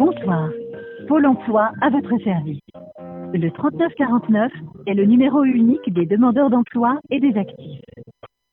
[0.00, 0.48] Bonsoir.
[1.08, 2.62] Pôle emploi à votre service.
[3.34, 4.50] Le 3949
[4.86, 7.82] est le numéro unique des demandeurs d'emploi et des actifs.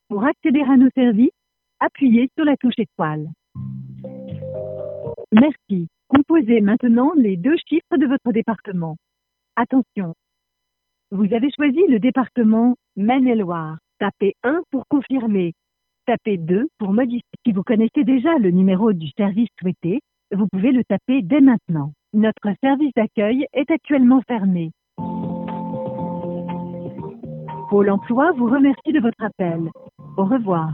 [0.09, 1.31] Pour accéder à nos services,
[1.79, 3.29] appuyez sur la touche étoile.
[5.31, 5.87] Merci.
[6.09, 8.97] Composez maintenant les deux chiffres de votre département.
[9.55, 10.15] Attention.
[11.11, 13.77] Vous avez choisi le département Maine-et-Loire.
[13.99, 15.53] Tapez 1 pour confirmer.
[16.07, 17.23] Tapez 2 pour modifier.
[17.45, 20.01] Si vous connaissez déjà le numéro du service souhaité,
[20.35, 21.93] vous pouvez le taper dès maintenant.
[22.13, 24.71] Notre service d'accueil est actuellement fermé.
[27.69, 29.69] Pôle emploi vous remercie de votre appel.
[30.17, 30.71] Au revoir.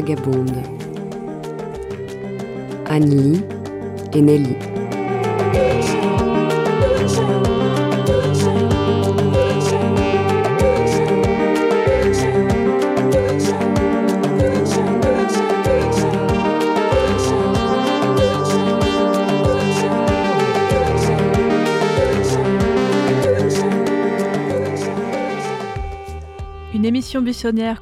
[0.00, 0.64] Vagabondes.
[2.86, 3.42] Annie
[4.14, 4.56] et Nelly.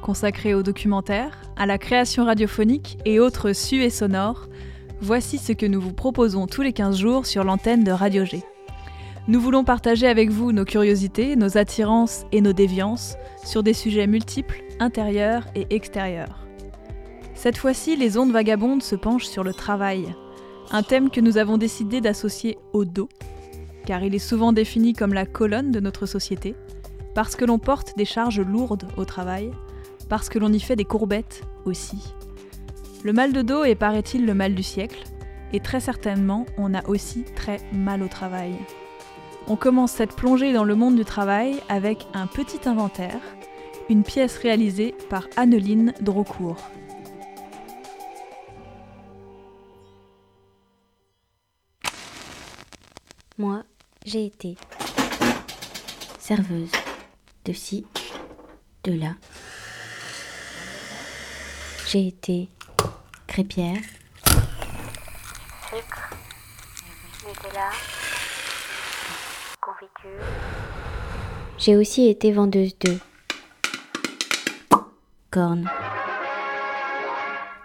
[0.01, 4.49] Consacrée au documentaire, à la création radiophonique et autres suets sonores,
[5.01, 8.43] voici ce que nous vous proposons tous les 15 jours sur l'antenne de Radio G.
[9.27, 13.15] Nous voulons partager avec vous nos curiosités, nos attirances et nos déviances
[13.45, 16.45] sur des sujets multiples, intérieurs et extérieurs.
[17.33, 20.03] Cette fois-ci, les ondes vagabondes se penchent sur le travail,
[20.71, 23.09] un thème que nous avons décidé d'associer au dos,
[23.85, 26.55] car il est souvent défini comme la colonne de notre société,
[27.13, 29.51] parce que l'on porte des charges lourdes au travail,
[30.09, 32.13] parce que l'on y fait des courbettes aussi.
[33.03, 35.03] Le mal de dos est, paraît-il, le mal du siècle,
[35.53, 38.53] et très certainement, on a aussi très mal au travail.
[39.47, 43.21] On commence cette plongée dans le monde du travail avec un petit inventaire,
[43.89, 46.69] une pièce réalisée par Anneline Drocourt.
[53.37, 53.63] Moi,
[54.05, 54.57] j'ai été
[56.19, 56.69] serveuse
[57.45, 57.85] de ci,
[58.83, 59.15] de là.
[61.87, 62.49] J'ai été
[63.27, 63.81] crêpière,
[65.69, 66.09] sucre,
[67.27, 67.69] Nutella,
[69.61, 70.25] confiture,
[71.57, 72.97] j'ai aussi été vendeuse de
[75.31, 75.69] cornes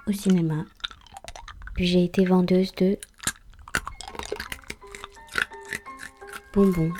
[0.07, 0.65] au cinéma.
[1.75, 2.99] Puis j'ai été vendeuse de
[6.53, 6.93] bonbons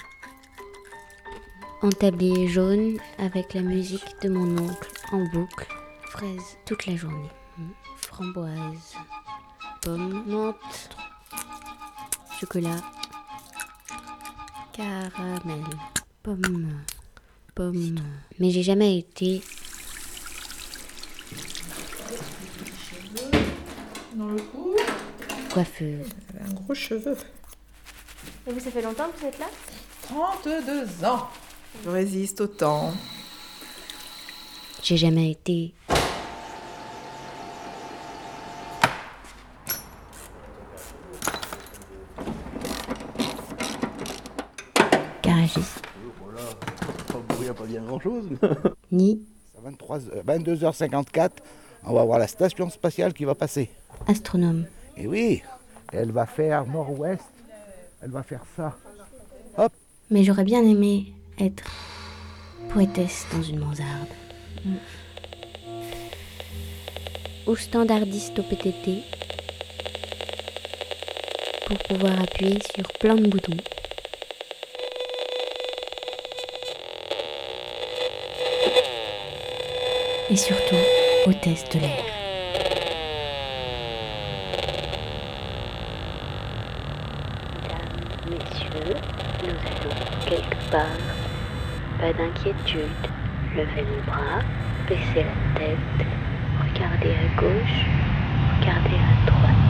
[1.85, 5.67] en tablier jaune avec la musique de mon oncle en boucle.
[6.09, 7.29] Fraise toute la journée.
[7.99, 8.95] Framboise,
[9.83, 10.57] pomme, menthe,
[12.41, 12.81] chocolat,
[14.73, 15.63] caramel,
[16.23, 16.73] pomme,
[17.55, 17.97] pomme.
[18.39, 19.43] Mais j'ai jamais été
[24.15, 24.75] Dans le cou,
[25.53, 26.07] coiffeuse.
[26.33, 27.17] elle a un gros cheveu.
[28.47, 29.47] Et vous, ça fait longtemps que vous êtes là?
[30.03, 31.29] 32 ans.
[31.83, 32.93] Je résiste au temps.
[34.83, 35.73] J'ai jamais été
[45.23, 45.83] garagiste,
[47.39, 48.25] Il n'y a pas bien grand-chose.
[48.93, 49.23] ni
[49.59, 51.31] À 23, euh, 22h54,
[51.87, 53.71] on va voir la station spatiale qui va passer.
[54.07, 54.67] astronome.
[54.97, 55.43] Et oui,
[55.93, 57.23] elle va faire nord-ouest.
[58.03, 58.77] Elle va faire ça.
[60.11, 61.65] Mais j'aurais bien aimé être
[62.73, 64.09] poétesse dans une mansarde.
[64.65, 64.75] Mm.
[67.47, 69.03] Ou standardiste au PTT
[71.67, 73.57] pour pouvoir appuyer sur plein de boutons.
[80.31, 80.77] Et surtout,
[81.27, 82.05] hôtesse de l'air.
[87.63, 88.95] Mesdames, messieurs,
[89.43, 91.14] nous allons quelque part.
[92.01, 93.05] Pas d'inquiétude.
[93.57, 94.43] Levez les bras,
[94.89, 96.07] baissez la tête,
[96.61, 97.87] regardez à gauche,
[98.61, 99.65] regardez à droite.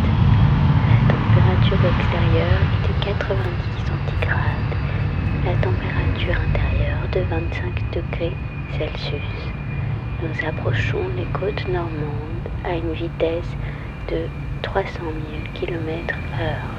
[1.74, 3.38] extérieur est de 90
[3.86, 4.74] centigrades,
[5.44, 8.32] la température intérieure de 25 degrés
[8.78, 9.52] Celsius.
[10.22, 13.50] Nous approchons les côtes normandes à une vitesse
[14.08, 14.26] de
[14.62, 16.70] 300 000 km heure.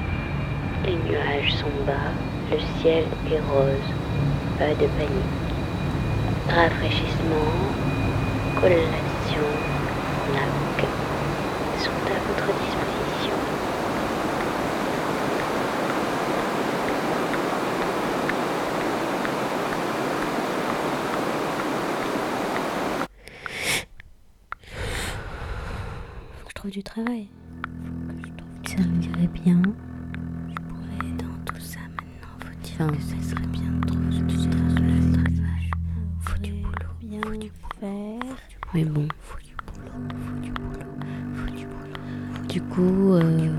[0.85, 2.11] Les nuages sont bas,
[2.51, 4.04] le ciel est rose,
[4.57, 5.45] pas de panique.
[6.47, 7.51] Rafraîchissement,
[8.61, 9.47] collation,
[10.33, 10.87] lac
[11.79, 13.37] sont à votre disposition.
[26.37, 27.27] Faut que je trouve du travail.
[28.65, 29.61] Ça me dirait bien.
[38.75, 39.07] Mais bon.
[42.49, 43.57] Du coup, euh, euh,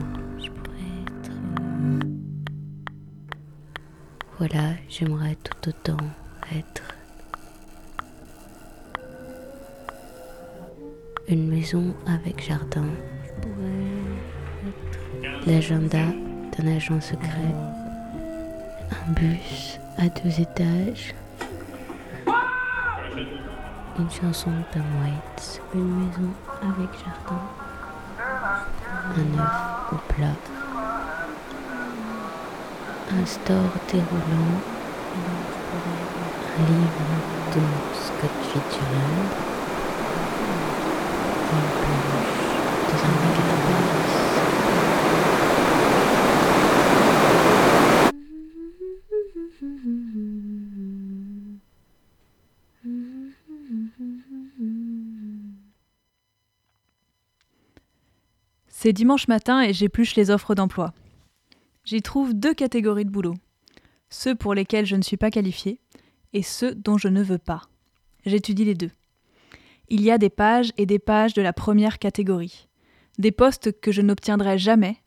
[4.39, 6.05] Voilà, j'aimerais tout autant
[6.55, 6.83] être
[11.29, 12.85] une maison avec jardin.
[15.47, 16.05] L'agenda
[16.59, 17.55] d'un agent secret.
[18.91, 21.15] Un bus à deux étages.
[23.99, 25.63] Une chanson de Tom Waits.
[25.75, 26.29] Une maison
[26.61, 27.41] avec jardin.
[29.17, 30.37] Un œuf au plat.
[33.11, 34.61] Un store déroulant.
[36.59, 37.09] Un livre
[37.55, 37.63] de
[37.95, 39.33] Scott Fitzgerald.
[41.53, 42.37] Une planche
[42.89, 43.56] des années 90.
[58.87, 60.95] C'est dimanche matin et j'épluche les offres d'emploi.
[61.83, 63.35] J'y trouve deux catégories de boulot.
[64.11, 65.81] Ceux pour lesquels je ne suis pas qualifiée
[66.33, 67.63] et ceux dont je ne veux pas.
[68.27, 68.93] J'étudie les deux.
[69.89, 72.69] Il y a des pages et des pages de la première catégorie.
[73.19, 74.99] Des postes que je n'obtiendrai jamais.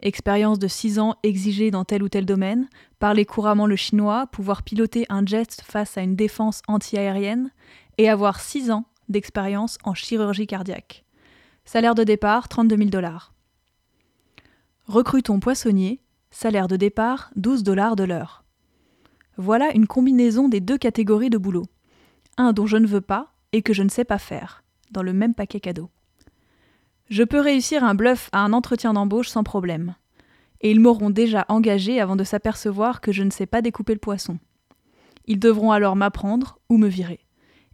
[0.00, 2.68] Expérience de 6 ans exigée dans tel ou tel domaine,
[2.98, 7.52] parler couramment le chinois, pouvoir piloter un jet face à une défense anti-aérienne
[7.98, 11.04] et avoir 6 ans d'expérience en chirurgie cardiaque.
[11.70, 13.34] Salaire de départ 32 000 dollars.
[14.86, 16.00] Recrutons poissonnier,
[16.30, 18.42] salaire de départ 12 dollars de l'heure.
[19.36, 21.66] Voilà une combinaison des deux catégories de boulot.
[22.38, 25.12] Un dont je ne veux pas et que je ne sais pas faire, dans le
[25.12, 25.90] même paquet cadeau.
[27.10, 29.94] Je peux réussir un bluff à un entretien d'embauche sans problème.
[30.62, 34.00] Et ils m'auront déjà engagé avant de s'apercevoir que je ne sais pas découper le
[34.00, 34.38] poisson.
[35.26, 37.20] Ils devront alors m'apprendre ou me virer.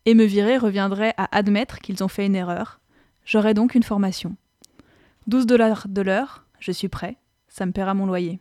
[0.04, 2.80] Et me virer reviendrait à admettre qu'ils ont fait une erreur.
[3.24, 4.36] J'aurai donc une formation.
[5.26, 7.16] 12 dollars de l'heure, je suis prêt,
[7.48, 8.40] ça me paiera mon loyer.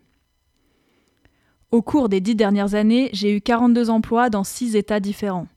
[1.71, 5.47] Au cours des dix dernières années, j'ai eu 42 emplois dans six États différents.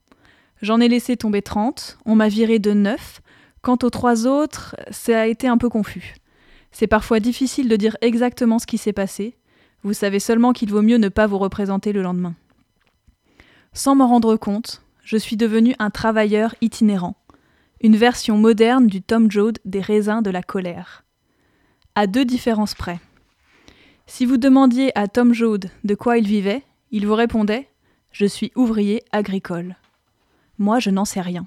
[0.62, 3.20] J'en ai laissé tomber 30, on m'a viré de 9.
[3.60, 6.14] Quant aux trois autres, ça a été un peu confus.
[6.70, 9.36] C'est parfois difficile de dire exactement ce qui s'est passé.
[9.82, 12.34] Vous savez seulement qu'il vaut mieux ne pas vous représenter le lendemain.
[13.72, 17.16] Sans m'en rendre compte, je suis devenu un travailleur itinérant,
[17.82, 21.04] une version moderne du Tom Joad des raisins de la colère.
[21.94, 23.00] À deux différences près.
[24.06, 27.68] Si vous demandiez à Tom Joad de quoi il vivait, il vous répondait
[28.12, 29.76] Je suis ouvrier agricole.
[30.58, 31.46] Moi, je n'en sais rien.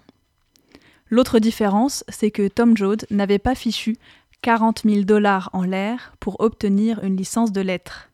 [1.09, 3.97] L'autre différence, c'est que Tom Joad n'avait pas fichu
[4.41, 8.09] 40 000 dollars en l'air pour obtenir une licence de lettres.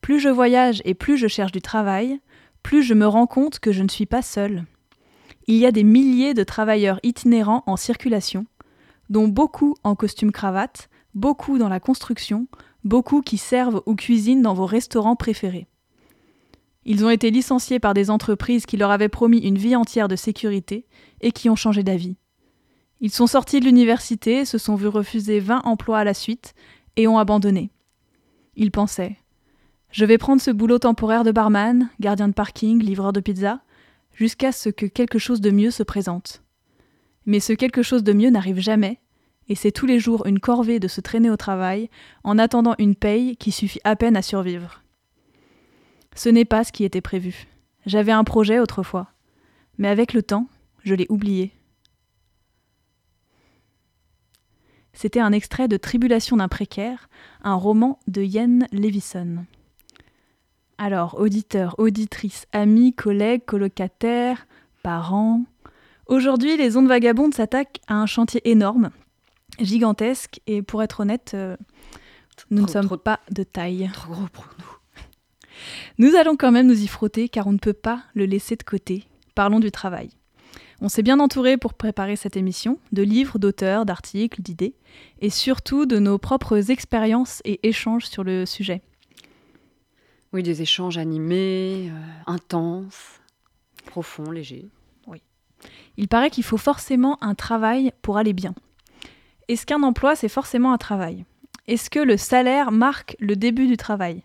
[0.00, 2.20] Plus je voyage et plus je cherche du travail,
[2.62, 4.64] plus je me rends compte que je ne suis pas seul.
[5.46, 8.46] Il y a des milliers de travailleurs itinérants en circulation,
[9.10, 12.46] dont beaucoup en costume cravate, beaucoup dans la construction,
[12.84, 15.66] beaucoup qui servent ou cuisinent dans vos restaurants préférés.
[16.84, 20.16] Ils ont été licenciés par des entreprises qui leur avaient promis une vie entière de
[20.16, 20.86] sécurité
[21.20, 22.16] et qui ont changé d'avis.
[23.00, 26.54] Ils sont sortis de l'université, se sont vus refuser 20 emplois à la suite
[26.96, 27.70] et ont abandonné.
[28.56, 29.16] Ils pensaient
[29.90, 33.60] Je vais prendre ce boulot temporaire de barman, gardien de parking, livreur de pizza,
[34.22, 36.44] jusqu'à ce que quelque chose de mieux se présente.
[37.26, 39.00] Mais ce quelque chose de mieux n'arrive jamais,
[39.48, 41.90] et c'est tous les jours une corvée de se traîner au travail
[42.22, 44.84] en attendant une paye qui suffit à peine à survivre.
[46.14, 47.48] Ce n'est pas ce qui était prévu.
[47.84, 49.08] J'avais un projet autrefois,
[49.76, 50.46] mais avec le temps,
[50.84, 51.50] je l'ai oublié.
[54.92, 57.08] C'était un extrait de Tribulation d'un précaire,
[57.42, 59.46] un roman de Ian Levison.
[60.78, 64.46] Alors, auditeurs, auditrices, amis, collègues, colocataires,
[64.82, 65.44] parents.
[66.06, 68.90] Aujourd'hui, les ondes vagabondes s'attaquent à un chantier énorme,
[69.60, 71.56] gigantesque, et pour être honnête, euh,
[72.50, 73.90] Nous ne sommes trop- pas de taille.
[73.92, 74.64] Trop gros pour nous.
[75.98, 78.62] Nous allons quand même nous y frotter car on ne peut pas le laisser de
[78.64, 79.04] côté.
[79.34, 80.10] Parlons du travail.
[80.80, 84.74] On s'est bien entouré pour préparer cette émission, de livres, d'auteurs, d'articles, d'idées,
[85.20, 88.82] et surtout de nos propres expériences et échanges sur le sujet.
[90.32, 93.20] Oui, des échanges animés, euh, intenses,
[93.86, 94.70] profonds, légers.
[95.96, 98.54] Il paraît qu'il faut forcément un travail pour aller bien.
[99.48, 101.24] Est-ce qu'un emploi, c'est forcément un travail?
[101.68, 104.22] Est-ce que le salaire marque le début du travail?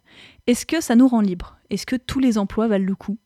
[0.47, 3.17] Est-ce que ça nous rend libre Est-ce que tous les emplois valent le coup?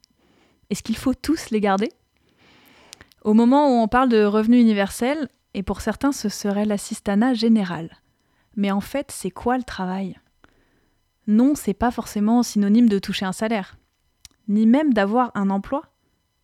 [0.70, 1.92] Est-ce qu'il faut tous les garder?
[3.24, 8.02] Au moment où on parle de revenu universel, et pour certains ce serait l'assistanat général.
[8.56, 10.20] Mais en fait, c'est quoi le travail?
[11.32, 13.78] Non, c'est pas forcément synonyme de toucher un salaire,
[14.50, 15.84] ni même d'avoir un emploi.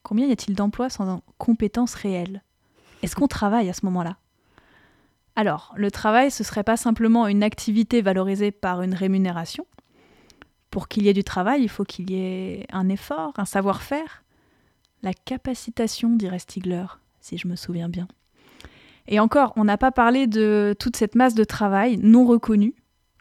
[0.01, 2.41] Combien y a-t-il d'emplois sans compétences réelles
[3.03, 4.15] Est-ce qu'on travaille à ce moment-là?
[5.36, 9.67] Alors, le travail, ce serait pas simplement une activité valorisée par une rémunération.
[10.72, 14.24] Pour qu'il y ait du travail, il faut qu'il y ait un effort, un savoir-faire,
[15.03, 16.86] la capacitation, dirait Stigler,
[17.20, 18.08] si je me souviens bien.
[19.10, 22.74] Et encore, on n'a pas parlé de toute cette masse de travail non reconnue,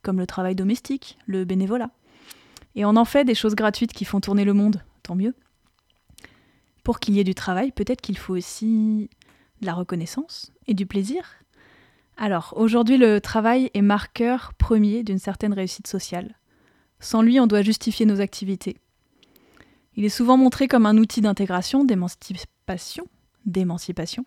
[0.06, 1.90] comme le travail domestique, le bénévolat.
[2.76, 5.34] Et on en fait des choses gratuites qui font tourner le monde, tant mieux.
[6.84, 9.10] Pour qu'il y ait du travail, peut-être qu'il faut aussi
[9.60, 11.24] de la reconnaissance et du plaisir.
[12.16, 16.36] Alors, aujourd'hui, le travail est marqueur premier d'une certaine réussite sociale.
[17.00, 18.76] Sans lui, on doit justifier nos activités.
[19.96, 23.08] Il est souvent montré comme un outil d'intégration, d'émancipation,
[23.44, 24.24] d'émancipation,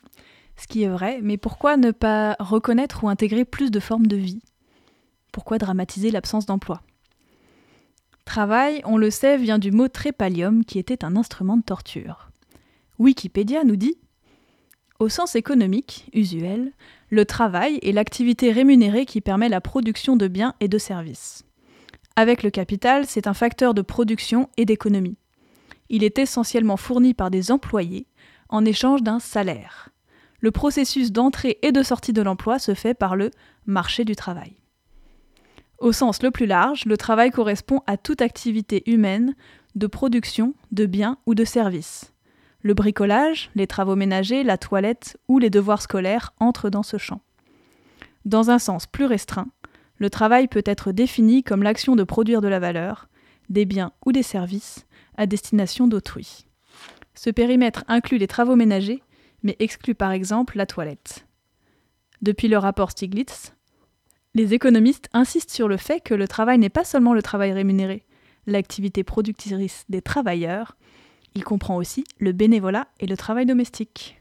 [0.58, 4.18] ce qui est vrai, mais pourquoi ne pas reconnaître ou intégrer plus de formes de
[4.18, 4.42] vie?
[5.32, 6.82] Pourquoi dramatiser l'absence d'emploi?
[8.26, 12.30] Travail, on le sait, vient du mot trépalium qui était un instrument de torture.
[13.00, 13.98] Wikipédia nous dit
[15.00, 16.74] Au sens économique, usuel,
[17.10, 21.44] le travail est l'activité rémunérée qui permet la production de biens et de services.
[22.16, 25.18] Avec le capital, c'est un facteur de production et d'économie.
[25.90, 28.06] Il est essentiellement fourni par des employés
[28.50, 29.90] en échange d'un salaire.
[30.40, 33.32] Le processus d'entrée et de sortie de l'emploi se fait par le
[33.66, 34.54] marché du travail.
[35.80, 39.34] Au sens le plus large, le travail correspond à toute activité humaine
[39.76, 42.14] de production de biens ou de services.
[42.62, 47.22] Le bricolage, les travaux ménagers, la toilette ou les devoirs scolaires entrent dans ce champ.
[48.26, 49.48] Dans un sens plus restreint,
[49.98, 53.08] le travail peut être défini comme l'action de produire de la valeur,
[53.50, 56.46] des biens ou des services à destination d'autrui.
[57.16, 59.02] Ce périmètre inclut les travaux ménagers,
[59.44, 61.26] mais exclut par exemple la toilette.
[62.22, 63.54] Depuis le rapport Stiglitz,
[64.40, 68.06] les économistes insistent sur le fait que le travail n'est pas seulement le travail rémunéré,
[68.48, 70.78] l'activité productrice des travailleurs,
[71.36, 74.18] il comprend aussi le bénévolat et le travail domestique.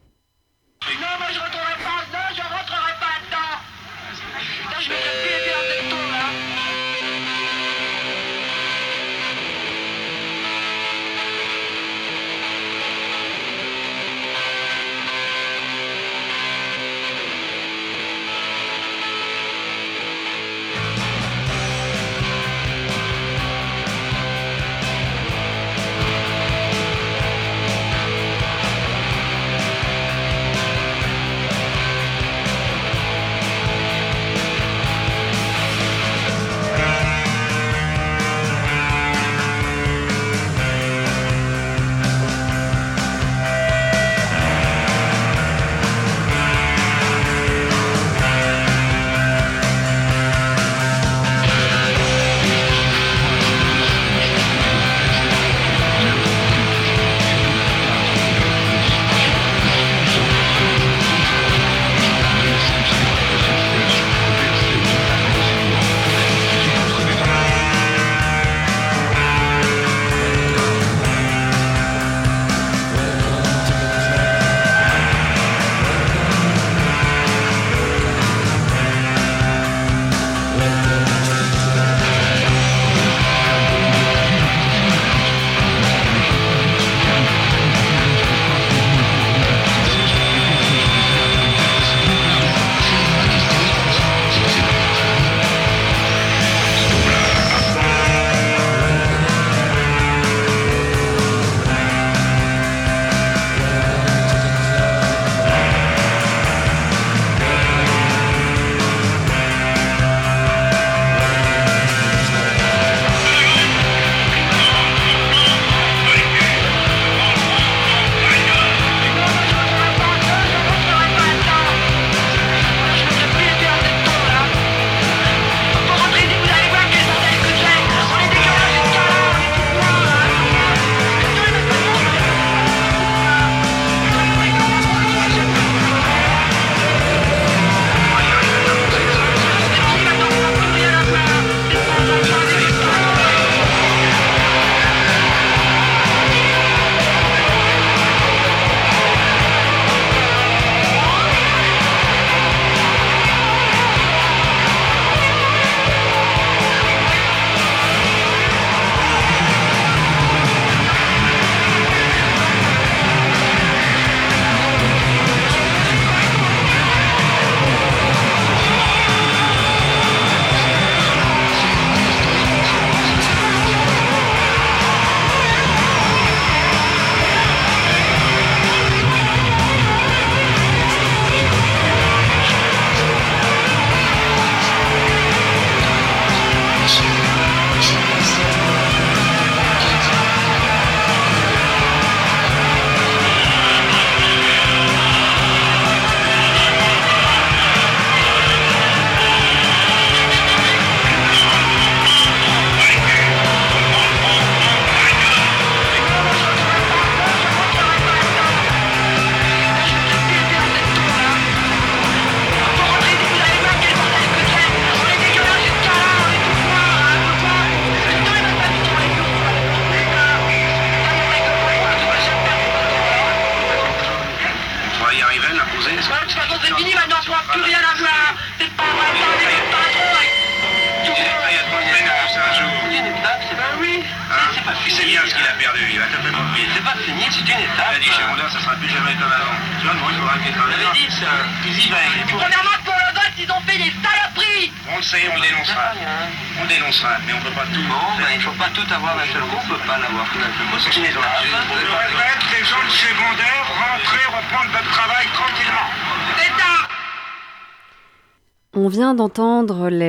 [259.38, 260.07] D'entendre les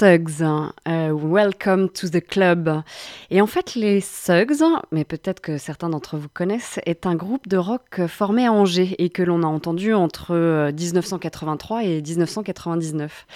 [0.00, 0.40] Suggs,
[0.88, 2.82] euh, Welcome to the Club.
[3.30, 7.48] Et en fait, les Suggs, mais peut-être que certains d'entre vous connaissent, est un groupe
[7.48, 13.26] de rock formé à Angers et que l'on a entendu entre euh, 1983 et 1999.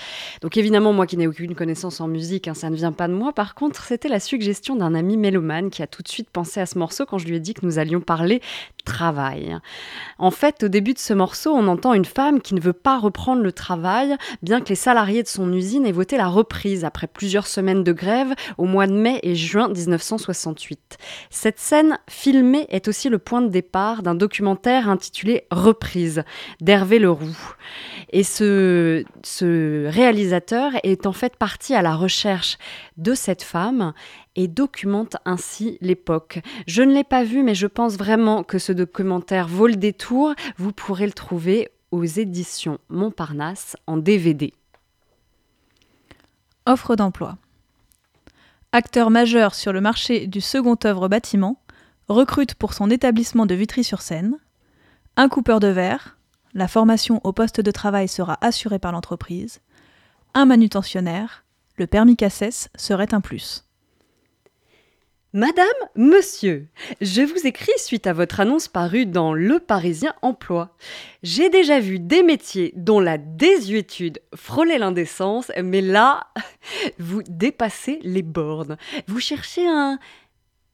[0.40, 3.12] Donc évidemment, moi qui n'ai aucune connaissance en musique, hein, ça ne vient pas de
[3.12, 3.34] moi.
[3.34, 6.66] Par contre, c'était la suggestion d'un ami mélomane qui a tout de suite pensé à
[6.66, 8.40] ce morceau quand je lui ai dit que nous allions parler
[8.84, 9.58] travail.
[10.18, 12.98] En fait, au début de ce morceau, on entend une femme qui ne veut pas
[12.98, 16.53] reprendre le travail, bien que les salariés de son usine aient voté la reprise
[16.84, 20.98] après plusieurs semaines de grève au mois de mai et juin 1968.
[21.30, 26.22] Cette scène filmée est aussi le point de départ d'un documentaire intitulé Reprise
[26.60, 27.36] d'Hervé Leroux.
[28.10, 32.56] Et ce, ce réalisateur est en fait parti à la recherche
[32.96, 33.92] de cette femme
[34.36, 36.40] et documente ainsi l'époque.
[36.66, 40.34] Je ne l'ai pas vu, mais je pense vraiment que ce documentaire vaut le détour.
[40.56, 44.52] Vous pourrez le trouver aux éditions Montparnasse en DVD.
[46.66, 47.36] Offre d'emploi.
[48.72, 51.60] Acteur majeur sur le marché du second œuvre bâtiment,
[52.08, 54.38] recrute pour son établissement de Vitry-sur-Seine,
[55.16, 56.16] un coupeur de verre,
[56.54, 59.60] la formation au poste de travail sera assurée par l'entreprise,
[60.32, 61.44] un manutentionnaire,
[61.76, 63.66] le permis CACES serait un plus.
[65.36, 65.66] Madame,
[65.96, 66.68] monsieur,
[67.00, 70.76] je vous écris suite à votre annonce parue dans Le Parisien Emploi.
[71.24, 76.28] J'ai déjà vu des métiers dont la désuétude frôlait l'indécence, mais là,
[77.00, 78.76] vous dépassez les bornes.
[79.08, 79.98] Vous cherchez un.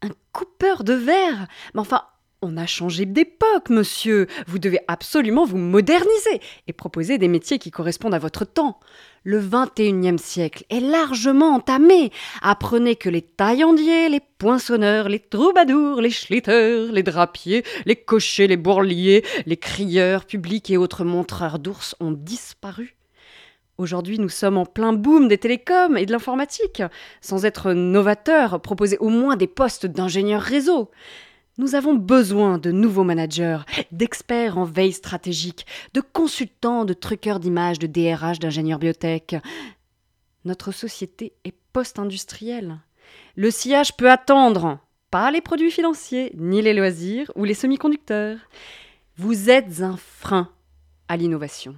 [0.03, 1.49] un coupeur de verre.
[1.73, 2.03] Mais enfin,
[2.43, 4.27] on a changé d'époque, monsieur.
[4.47, 8.81] Vous devez absolument vous moderniser et proposer des métiers qui correspondent à votre temps.
[9.25, 12.11] Le 21e siècle est largement entamé.
[12.41, 18.57] Apprenez que les taillandiers, les poinçonneurs, les troubadours, les schlitters, les drapiers, les cochers, les
[18.57, 22.97] bourliers, les crieurs publics et autres montreurs d'ours ont disparu.
[23.77, 26.83] Aujourd'hui, nous sommes en plein boom des télécoms et de l'informatique.
[27.21, 30.91] Sans être novateurs, proposez au moins des postes d'ingénieurs réseau.
[31.59, 33.59] Nous avons besoin de nouveaux managers,
[33.93, 39.37] d'experts en veille stratégique, de consultants, de truqueurs d'images, de DRH, d'ingénieurs biotech.
[40.45, 42.79] Notre société est post-industrielle.
[43.37, 44.79] Le sillage peut attendre,
[45.11, 48.39] pas les produits financiers, ni les loisirs ou les semi-conducteurs.
[49.17, 50.49] Vous êtes un frein
[51.09, 51.77] à l'innovation.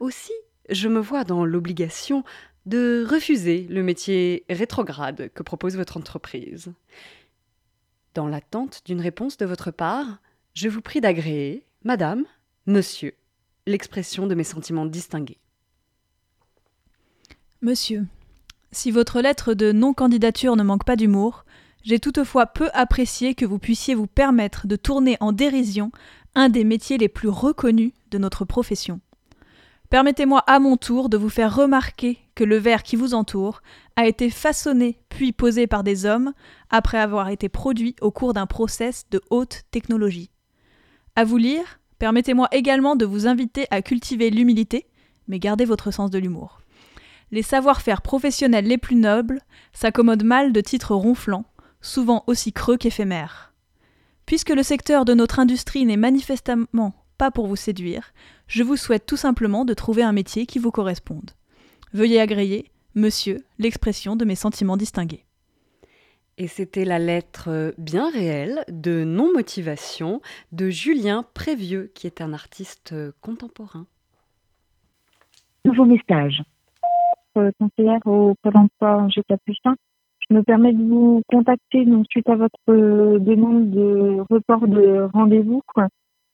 [0.00, 0.32] Aussi,
[0.70, 2.24] je me vois dans l'obligation
[2.66, 6.72] de refuser le métier rétrograde que propose votre entreprise.
[8.14, 10.18] Dans l'attente d'une réponse de votre part,
[10.54, 12.24] je vous prie d'agréer, Madame,
[12.66, 13.14] Monsieur,
[13.66, 15.40] l'expression de mes sentiments distingués.
[17.60, 18.06] Monsieur,
[18.70, 21.44] si votre lettre de non-candidature ne manque pas d'humour,
[21.82, 25.90] j'ai toutefois peu apprécié que vous puissiez vous permettre de tourner en dérision
[26.36, 29.00] un des métiers les plus reconnus de notre profession.
[29.90, 33.62] Permettez-moi à mon tour de vous faire remarquer que le verre qui vous entoure
[33.96, 36.32] a été façonné puis posé par des hommes
[36.70, 40.30] après avoir été produit au cours d'un process de haute technologie.
[41.16, 44.86] À vous lire, permettez-moi également de vous inviter à cultiver l'humilité,
[45.28, 46.60] mais gardez votre sens de l'humour.
[47.30, 49.40] Les savoir-faire professionnels les plus nobles
[49.72, 51.46] s'accommodent mal de titres ronflants,
[51.80, 53.52] souvent aussi creux qu'éphémères.
[54.26, 58.12] Puisque le secteur de notre industrie n'est manifestement pas pour vous séduire,
[58.46, 61.30] je vous souhaite tout simplement de trouver un métier qui vous corresponde.
[61.94, 65.24] Veuillez agréer, monsieur, l'expression de mes sentiments distingués.
[66.38, 72.96] Et c'était la lettre bien réelle de non-motivation de Julien Prévieux, qui est un artiste
[73.20, 73.86] contemporain.
[75.64, 76.42] Nouveau message.
[77.36, 79.76] Euh, conseillère au Pôle emploi Angers Capucin.
[80.28, 85.08] Je me permets de vous contacter donc, suite à votre euh, demande de report de
[85.12, 85.62] rendez-vous.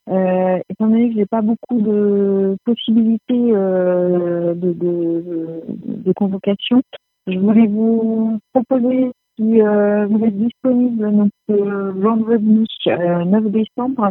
[0.09, 6.81] Euh, étant donné que j'ai pas beaucoup de possibilités euh, de, de, de, convocation,
[7.27, 14.09] je voulais vous proposer si euh, vous êtes disponible donc euh, vendredi 9 décembre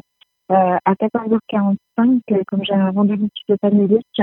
[0.49, 4.23] à 14h45, comme j'ai un rendez-vous psychopathétique,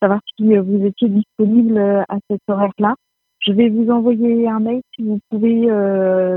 [0.00, 2.94] savoir si vous étiez disponible à cet horaire-là.
[3.40, 5.60] Je vais vous envoyer un mail si vous pouvez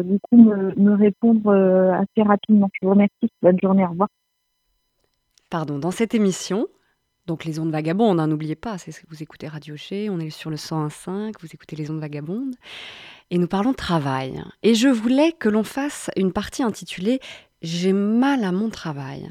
[0.04, 2.70] du coup me, me répondre assez rapidement.
[2.74, 3.30] Je vous remercie.
[3.42, 3.84] Bonne journée.
[3.84, 4.10] Au revoir.
[5.52, 6.70] Pardon, dans cette émission,
[7.28, 10.18] donc les ondes vagabondes, hein, n'oubliez pas, c'est ce que vous écoutez Radio G, on
[10.18, 12.56] est sur le 101.5, vous écoutez les ondes vagabondes,
[13.32, 14.42] et nous parlons travail.
[14.64, 17.20] Et je voulais que l'on fasse une partie intitulée
[17.62, 19.30] J'ai mal à mon travail.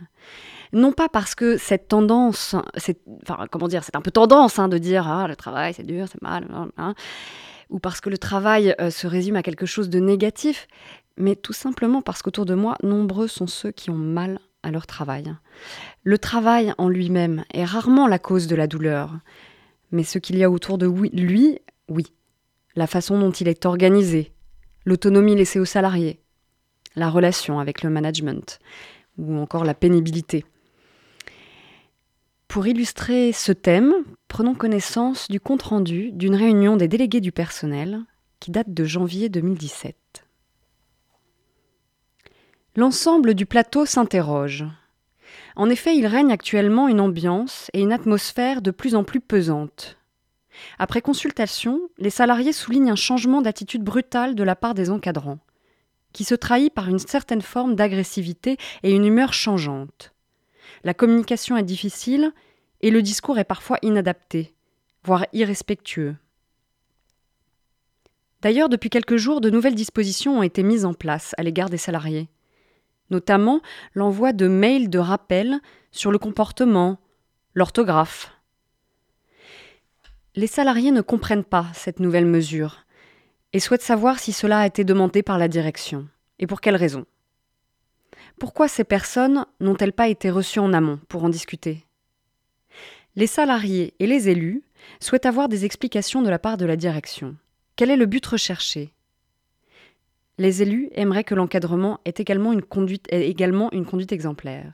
[0.74, 2.54] Non pas parce que cette tendance,
[3.50, 6.20] comment dire, c'est un peu tendance hein, de dire ah le travail c'est dur, c'est
[6.20, 6.94] mal, hein,
[7.70, 10.68] ou parce que le travail euh, se résume à quelque chose de négatif,
[11.16, 14.86] mais tout simplement parce qu'autour de moi, nombreux sont ceux qui ont mal à leur
[14.86, 15.34] travail.
[16.04, 19.18] Le travail en lui-même est rarement la cause de la douleur,
[19.90, 22.06] mais ce qu'il y a autour de lui, oui.
[22.76, 24.32] La façon dont il est organisé,
[24.84, 26.20] l'autonomie laissée aux salariés,
[26.94, 28.58] la relation avec le management,
[29.18, 30.44] ou encore la pénibilité.
[32.48, 33.92] Pour illustrer ce thème,
[34.28, 38.00] prenons connaissance du compte-rendu d'une réunion des délégués du personnel
[38.40, 39.96] qui date de janvier 2017.
[42.76, 44.64] L'ensemble du plateau s'interroge.
[45.56, 49.98] En effet, il règne actuellement une ambiance et une atmosphère de plus en plus pesantes.
[50.78, 55.40] Après consultation, les salariés soulignent un changement d'attitude brutale de la part des encadrants,
[56.12, 60.12] qui se trahit par une certaine forme d'agressivité et une humeur changeante.
[60.84, 62.32] La communication est difficile
[62.82, 64.54] et le discours est parfois inadapté,
[65.02, 66.14] voire irrespectueux.
[68.42, 71.76] D'ailleurs, depuis quelques jours, de nouvelles dispositions ont été mises en place à l'égard des
[71.76, 72.28] salariés,
[73.10, 73.60] notamment
[73.94, 76.98] l'envoi de mails de rappel sur le comportement,
[77.54, 78.32] l'orthographe.
[80.36, 82.86] Les salariés ne comprennent pas cette nouvelle mesure
[83.52, 87.04] et souhaitent savoir si cela a été demandé par la direction et pour quelles raisons.
[88.38, 91.84] Pourquoi ces personnes n'ont-elles pas été reçues en amont pour en discuter?
[93.16, 94.62] Les salariés et les élus
[95.00, 97.36] souhaitent avoir des explications de la part de la direction.
[97.76, 98.94] Quel est le but recherché?
[100.40, 104.72] Les élus aimeraient que l'encadrement ait également une conduite, également une conduite exemplaire.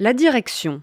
[0.00, 0.82] La direction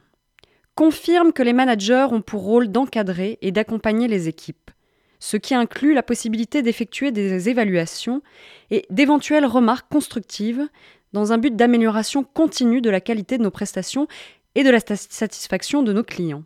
[0.74, 4.72] confirme que les managers ont pour rôle d'encadrer et d'accompagner les équipes,
[5.20, 8.22] ce qui inclut la possibilité d'effectuer des évaluations
[8.70, 10.66] et d'éventuelles remarques constructives
[11.12, 14.08] dans un but d'amélioration continue de la qualité de nos prestations
[14.56, 16.46] et de la satisfaction de nos clients.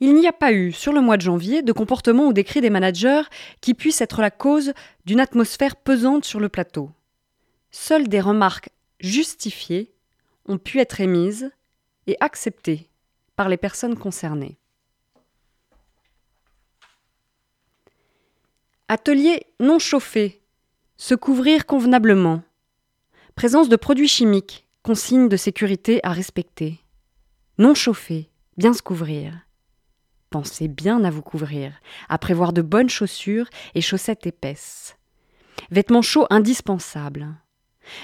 [0.00, 2.70] Il n'y a pas eu, sur le mois de janvier, de comportement ou d'écrit des
[2.70, 3.22] managers
[3.60, 4.72] qui puissent être la cause
[5.04, 6.90] d'une atmosphère pesante sur le plateau.
[7.70, 9.92] Seules des remarques justifiées
[10.46, 11.50] ont pu être émises
[12.06, 12.88] et acceptées
[13.36, 14.58] par les personnes concernées.
[18.88, 20.42] Atelier non chauffé.
[20.96, 22.42] Se couvrir convenablement.
[23.34, 24.66] Présence de produits chimiques.
[24.82, 26.78] Consignes de sécurité à respecter.
[27.58, 28.30] Non chauffé.
[28.56, 29.43] Bien se couvrir.
[30.34, 31.74] Pensez bien à vous couvrir,
[32.08, 34.96] à prévoir de bonnes chaussures et chaussettes épaisses.
[35.70, 37.28] Vêtements chauds indispensables.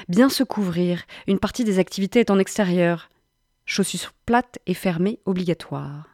[0.09, 3.09] Bien se couvrir, une partie des activités est en extérieur.
[3.64, 6.07] Chaussures plates et fermées obligatoires.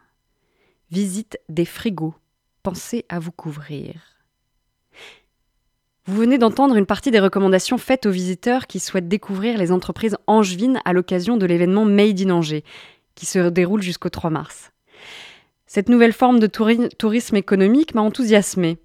[0.89, 2.15] Visite des frigos.
[2.63, 4.01] Pensez à vous couvrir.
[6.07, 10.17] Vous venez d'entendre une partie des recommandations faites aux visiteurs qui souhaitent découvrir les entreprises
[10.25, 12.63] angevines à l'occasion de l'événement Made in Angers,
[13.13, 14.71] qui se déroule jusqu'au 3 mars.
[15.67, 18.77] Cette nouvelle forme de tourisme économique m'a enthousiasmé.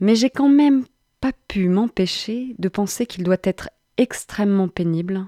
[0.00, 0.84] Mais j'ai quand même
[1.20, 5.26] pas pu m'empêcher de penser qu'il doit être extrêmement pénible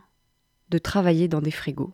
[0.70, 1.92] de travailler dans des frigos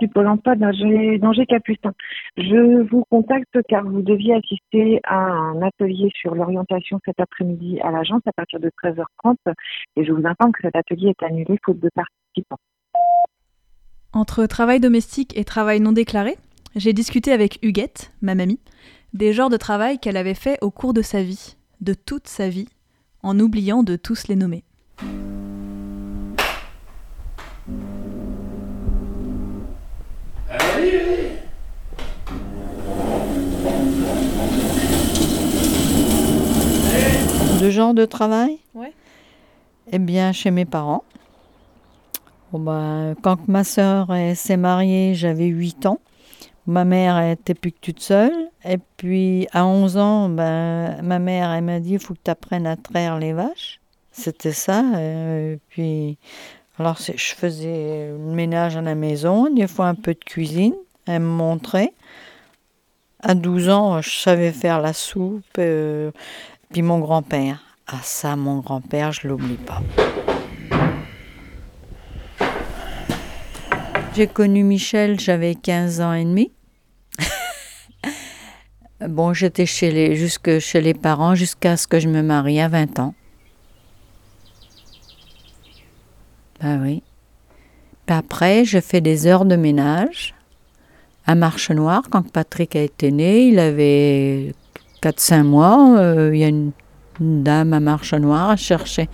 [0.00, 1.92] du Pôle emploi d'Angers Capucin.
[2.36, 7.90] Je vous contacte car vous deviez assister à un atelier sur l'orientation cet après-midi à
[7.90, 9.36] l'agence à partir de 13h30
[9.96, 12.58] et je vous informe que cet atelier est annulé faute de participants.
[14.12, 16.36] Entre travail domestique et travail non déclaré,
[16.76, 18.60] j'ai discuté avec Huguette, ma mamie,
[19.14, 22.48] des genres de travail qu'elle avait fait au cours de sa vie, de toute sa
[22.48, 22.68] vie,
[23.22, 24.64] en oubliant de tous les nommer.
[37.60, 38.92] De genre de travail Ouais.
[39.90, 41.02] Eh bien, chez mes parents.
[42.52, 46.00] Bon, bah, quand ma sœur s'est mariée, j'avais 8 ans.
[46.68, 48.50] Ma mère était plus que toute seule.
[48.62, 52.30] Et puis, à 11 ans, ben, ma mère, elle m'a dit, il faut que tu
[52.30, 53.80] apprennes à traire les vaches.
[54.12, 54.82] C'était ça.
[55.00, 56.18] Et puis,
[56.78, 60.74] alors, je faisais le ménage à la maison, des fois un peu de cuisine.
[61.06, 61.94] Elle me montrait.
[63.22, 65.44] À 12 ans, je savais faire la soupe.
[65.56, 66.10] Euh,
[66.70, 67.64] puis mon grand-père.
[67.86, 69.80] Ah ça, mon grand-père, je l'oublie pas.
[74.14, 76.52] J'ai connu Michel, j'avais 15 ans et demi.
[79.00, 82.68] Bon, j'étais chez les, jusque chez les parents jusqu'à ce que je me marie à
[82.68, 83.14] 20 ans.
[86.60, 87.02] Ben oui.
[88.06, 90.34] Puis après, je fais des heures de ménage
[91.26, 93.48] à Marche Noire quand Patrick a été né.
[93.48, 94.54] Il avait
[95.02, 96.72] 4-5 mois, euh, il y a une
[97.20, 99.08] dame à marche noire, elle cherchait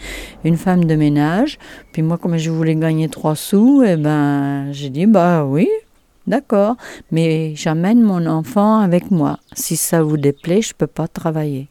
[0.45, 1.59] une femme de ménage.
[1.93, 5.69] Puis moi, comme je voulais gagner trois sous, eh ben, j'ai dit, bah oui,
[6.27, 6.77] d'accord,
[7.11, 9.39] mais j'amène mon enfant avec moi.
[9.55, 11.69] Si ça vous déplaît, je peux pas travailler.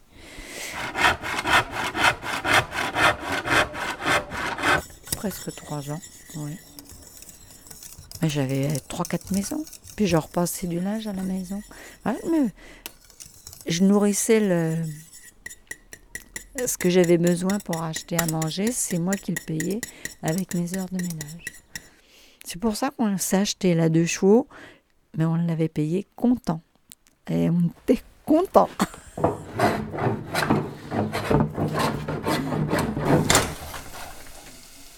[5.15, 6.01] Presque trois ans,
[6.35, 6.57] oui.
[8.21, 9.63] Mais J'avais trois, quatre maisons.
[9.95, 11.61] Puis je repassais du linge à la maison.
[12.05, 12.47] Ouais, mais
[13.67, 14.77] je nourrissais le...
[16.65, 18.71] ce que j'avais besoin pour acheter à manger.
[18.71, 19.81] C'est moi qui le payais
[20.21, 21.45] avec mes heures de ménage.
[22.43, 24.47] C'est pour ça qu'on s'est acheté la deux chevaux,
[25.17, 26.61] mais on l'avait payé content.
[27.29, 28.69] Et on était content.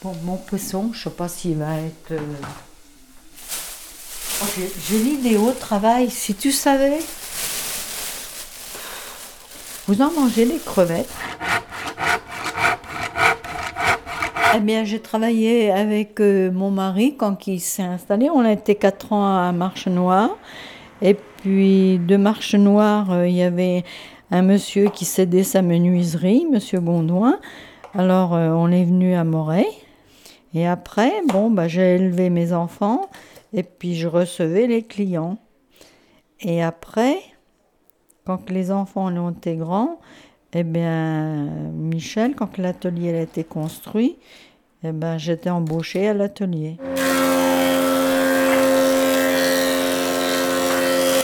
[0.01, 2.11] Bon, mon poisson, je sais pas s'il va être.
[2.11, 2.19] euh,
[4.87, 6.09] j'ai l'idée au travail.
[6.09, 6.99] Si tu savais,
[9.87, 11.09] vous en mangez des crevettes.
[14.57, 18.29] Eh bien, j'ai travaillé avec euh, mon mari quand il s'est installé.
[18.29, 20.37] On a été quatre ans à Marche Noire.
[21.01, 23.83] Et puis, de Marche Noire, euh, il y avait
[24.31, 27.37] un monsieur qui cédait sa menuiserie, monsieur Bondouin.
[27.93, 29.67] Alors, euh, on est venu à Moret.
[30.53, 33.09] Et après, bon, bah, j'ai élevé mes enfants
[33.51, 35.37] et puis je recevais les clients.
[36.39, 37.17] Et après,
[38.25, 39.99] quand les enfants ont été grands,
[40.57, 44.15] eh bien, Michel, quand l'atelier a été construit,
[44.87, 46.77] eh ben, j'étais embauchée à l'atelier.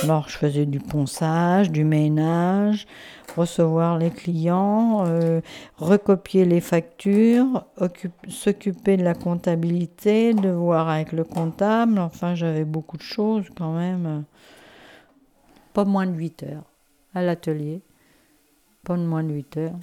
[0.04, 2.88] Alors, je faisais du ponçage, du ménage,
[3.38, 5.42] recevoir les clients, euh,
[5.78, 12.00] recopier les factures, occup- s'occuper de la comptabilité, de voir avec le comptable.
[12.00, 14.24] Enfin, j'avais beaucoup de choses quand même.
[15.74, 16.66] Pas moins de 8 heures
[17.14, 17.82] à l'atelier.
[18.84, 19.76] Pas de moins de 8 heures.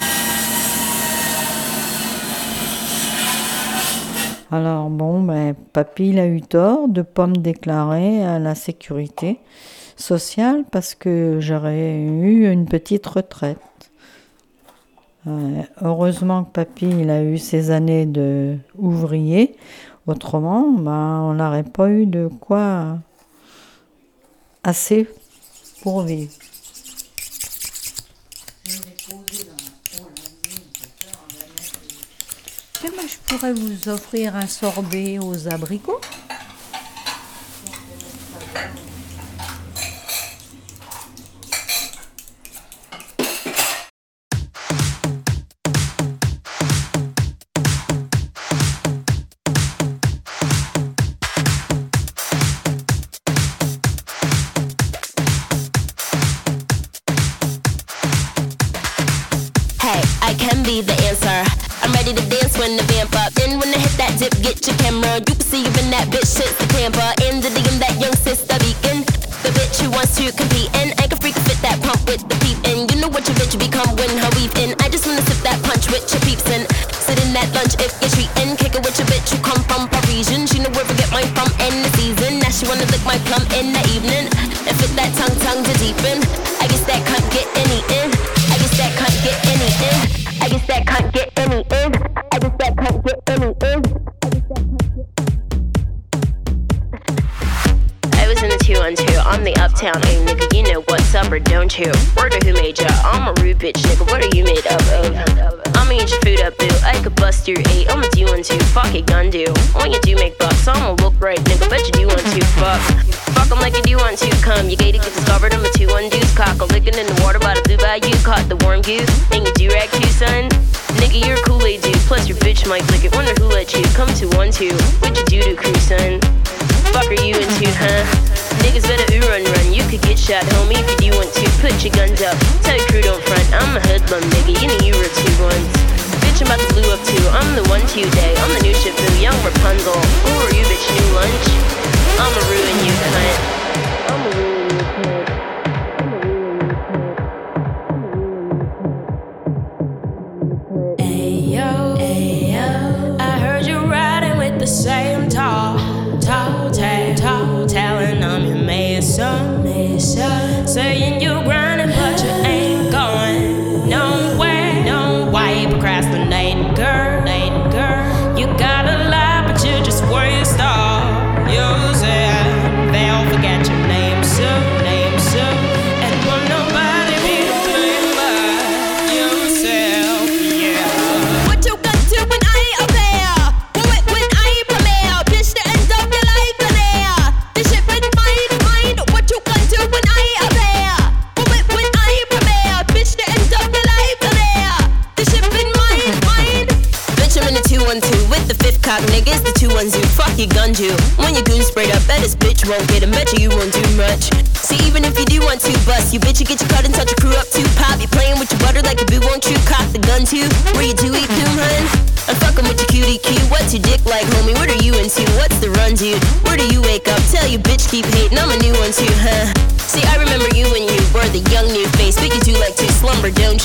[4.51, 9.41] Alors bon, ben, papy a eu tort de pas me déclarer à la sécurité
[9.97, 13.59] sociale parce que j'aurais eu une petite retraite.
[15.27, 19.55] Euh, heureusement que papy a eu ses années de ouvrier,
[20.07, 22.97] autrement ben, on n'aurait pas eu de quoi
[24.65, 25.07] assez
[25.83, 26.33] pour vivre.
[32.81, 36.01] Je pourrais vous offrir un sorbet aux abricots.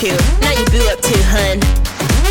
[0.03, 0.41] Slumber, don't you?
[0.41, 1.59] Now you boo up too, hun.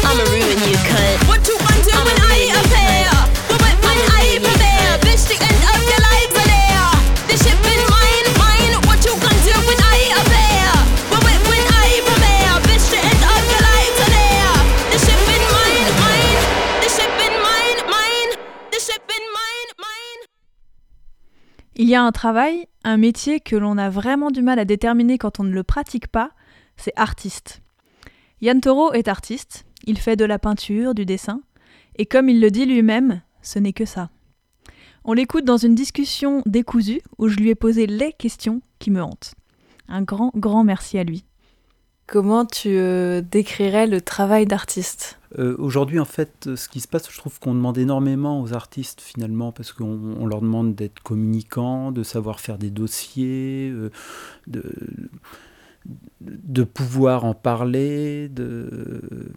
[0.05, 1.29] I'ma ruin you, cunt.
[1.29, 3.13] What you want to when I eat a pear?
[3.49, 4.99] What when, when I eat a pear?
[5.01, 6.91] Bitch, the end of your life are there.
[7.29, 8.75] This shit been mine, mine.
[8.89, 10.69] What you gonna do when I eat a pear?
[11.11, 12.51] What when, when I eat a pear?
[12.67, 14.55] Bitch, the end of your life are there.
[14.91, 16.41] This shit been mine, mine.
[16.83, 18.31] This shit been mine, mine.
[18.71, 20.21] This shit been mine, mine.
[21.77, 25.17] Il y a un travail, un métier que l'on a vraiment du mal à déterminer
[25.17, 26.31] quand on ne le pratique pas,
[26.83, 27.63] c'est artiste.
[28.41, 31.41] Yann Taureau est artiste, il fait de la peinture, du dessin,
[31.97, 34.11] et comme il le dit lui-même, ce n'est que ça.
[35.05, 39.03] On l'écoute dans une discussion décousue où je lui ai posé les questions qui me
[39.03, 39.35] hantent.
[39.89, 41.25] Un grand, grand merci à lui.
[42.07, 45.19] Comment tu euh, décrirais le travail d'artiste?
[45.39, 48.53] Euh, Aujourd'hui, en fait, euh, ce qui se passe, je trouve qu'on demande énormément aux
[48.53, 53.91] artistes finalement, parce qu'on on leur demande d'être communicants, de savoir faire des dossiers, euh,
[54.47, 54.63] de,
[56.21, 59.33] de pouvoir en parler, de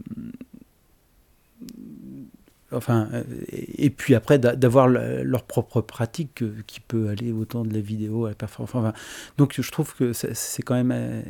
[2.71, 7.73] enfin, euh, et puis après d'a- d'avoir leur propre pratique qui peut aller autant de
[7.73, 8.93] la vidéo à la performance.
[9.38, 11.21] Donc je trouve que c'est quand même, euh,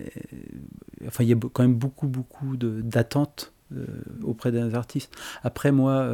[1.08, 3.86] enfin il y a quand même beaucoup beaucoup d'attentes euh,
[4.24, 5.14] auprès des artistes.
[5.44, 6.10] Après moi,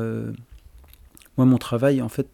[1.37, 2.27] moi mon travail en fait,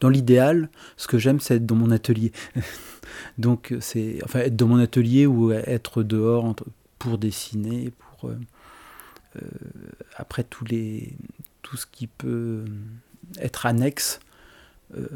[0.00, 2.32] dans l'idéal, ce que j'aime c'est être dans mon atelier.
[3.38, 6.54] donc euh, c'est, enfin être dans mon atelier ou être dehors
[6.98, 8.38] pour dessiner, pour euh,
[9.36, 9.40] euh,
[10.16, 11.16] après tous les
[11.62, 12.64] tout ce qui peut
[13.38, 14.20] être annexe
[14.96, 15.08] euh,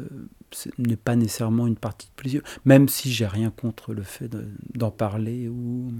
[0.51, 4.27] ce n'est pas nécessairement une partie de plaisir même si j'ai rien contre le fait
[4.27, 5.91] de- d'en parler ou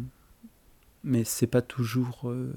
[1.04, 2.52] mais c'est pas toujours euh,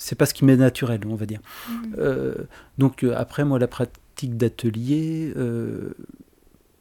[0.00, 1.40] c'est pas ce qui m'est naturel on va dire.
[1.68, 1.94] Mhm.
[1.98, 2.34] Euh,
[2.78, 5.92] donc euh, après moi la pratique d'atelier euh,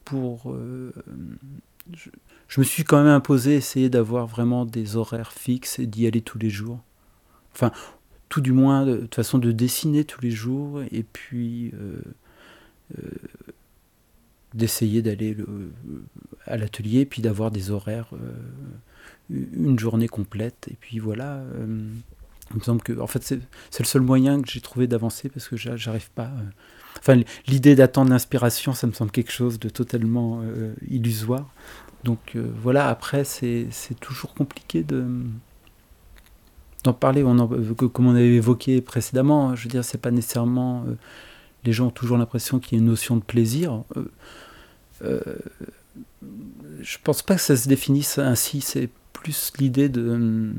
[0.06, 0.94] pour euh,
[1.94, 2.10] je,
[2.48, 6.22] je me suis quand même imposé essayer d'avoir vraiment des horaires fixes et d'y aller
[6.22, 6.80] tous les jours.
[7.54, 7.72] Enfin
[8.30, 11.74] tout du moins de, toute façon de dessiner tous les jours et puis
[14.54, 15.72] d'essayer d'aller le-
[16.46, 18.12] à l'atelier puis d'avoir des horaires
[19.30, 20.68] une journée complète.
[20.72, 21.42] Et puis voilà
[22.52, 23.40] il me semble que en fait c'est
[23.80, 26.44] le seul moyen que j'ai trouvé d'avancer parce que j'a- j'arrive pas euh,
[27.00, 31.48] enfin l'idée d'attendre l'inspiration ça me semble quelque chose de totalement euh, illusoire
[32.04, 33.68] donc euh, voilà après c'est
[34.00, 35.06] toujours compliqué de
[36.84, 40.86] d'en parler, euh, comme on avait évoqué précédemment, je veux dire, c'est pas nécessairement.
[40.88, 40.96] euh,
[41.66, 43.84] les gens ont toujours l'impression qu'il y a une notion de plaisir.
[43.98, 44.12] Euh,
[45.04, 45.22] euh,
[46.82, 50.54] je pense pas que ça se définisse ainsi, c'est plus l'idée de,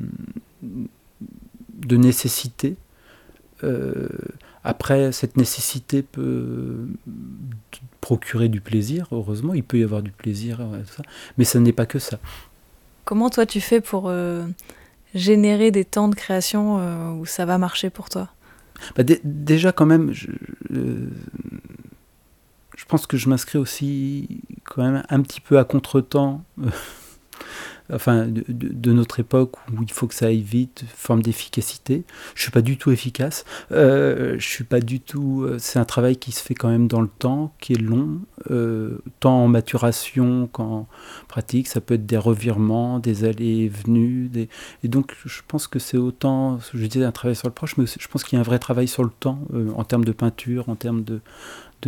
[1.81, 2.76] de nécessité.
[3.64, 4.09] Euh,
[4.64, 6.87] après, cette nécessité peut
[8.01, 10.61] procurer du plaisir, heureusement, il peut y avoir du plaisir,
[11.37, 12.18] mais ça n'est pas que ça.
[13.05, 14.47] Comment toi tu fais pour euh,
[15.14, 18.28] générer des temps de création euh, où ça va marcher pour toi?
[18.97, 20.28] Bah, dé- déjà, quand même, je,
[20.70, 26.45] je pense que je m'inscris aussi quand même un petit peu à contre-temps,
[27.93, 32.05] enfin, de, notre époque où il faut que ça aille vite, forme d'efficacité.
[32.34, 33.45] Je suis pas du tout efficace.
[33.72, 35.43] Euh, je suis pas du tout.
[35.45, 38.20] euh, C'est un travail qui se fait quand même dans le temps, qui est long,
[38.51, 40.86] euh, tant en maturation qu'en
[41.28, 41.68] pratique.
[41.68, 44.30] Ça peut être des revirements, des allées et venues,
[44.84, 47.84] et donc je pense que c'est autant, je disais un travail sur le proche, mais
[47.86, 50.12] je pense qu'il y a un vrai travail sur le temps euh, en termes de
[50.12, 51.20] peinture, en termes de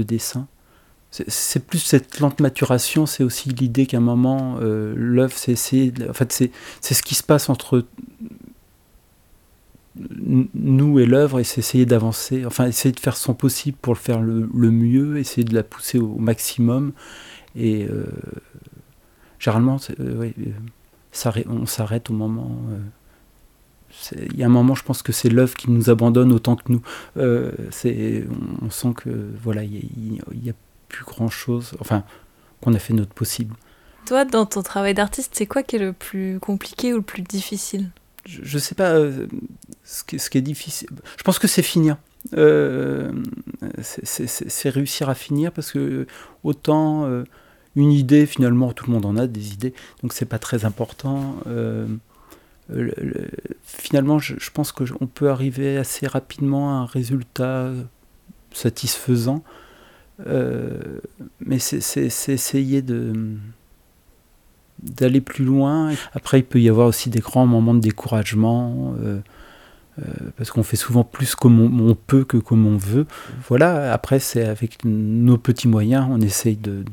[0.03, 0.47] dessin.
[1.13, 6.15] C'est- plus cette lente maturation, c'est aussi l'idée qu'à un moment, euh, l'œuvre, c'est En
[6.15, 7.85] fait, c'est ce qui se passe entre
[10.55, 13.99] nous et l'œuvre, et c'est essayer d'avancer, enfin, essayer de faire son possible pour le
[13.99, 16.93] faire le, le mieux, essayer de la pousser au, maximum.
[17.57, 18.07] Et euh,
[19.39, 22.59] généralement, euh, euh, on s'arrête au moment.
[24.31, 26.73] il y a un moment, je pense que c'est l'œuvre qui nous abandonne autant que
[26.73, 26.83] nous.
[27.17, 27.51] On,
[28.63, 29.11] on sent que
[29.43, 30.55] voilà, il n'y a,
[30.93, 31.73] plus grand chose.
[31.81, 32.05] Enfin,
[32.61, 33.55] qu'on a fait notre possible.
[34.07, 37.23] Toi, dans ton travail d'artiste, c'est quoi qui est le plus compliqué ou le plus
[37.23, 37.91] difficile?
[38.27, 39.27] Je, je sais pas euh,
[39.85, 40.89] ce, qui, ce qui est difficile.
[41.19, 41.97] Je pense que c'est finir.
[42.35, 43.11] Euh,
[43.83, 46.07] c'est- réussir à finir parce que
[46.45, 47.25] autant euh,
[47.75, 51.37] une idée, finalement, tout le monde en a des idées, donc c'est pas très important.
[51.47, 53.29] Le- le-
[53.65, 57.71] finalement, je, je pense qu'on peut arriver assez rapidement à un résultat
[58.53, 59.43] satisfaisant.
[60.27, 63.13] Mais c'est essayer de
[64.83, 65.93] d'aller plus loin.
[66.13, 68.95] Après, il peut y avoir aussi des grands moments de découragement.
[70.37, 73.07] parce qu'on fait souvent plus comme on, peut que comme on veut.
[73.49, 76.85] Voilà, après, c'est avec nos petits moyens, on essaye de,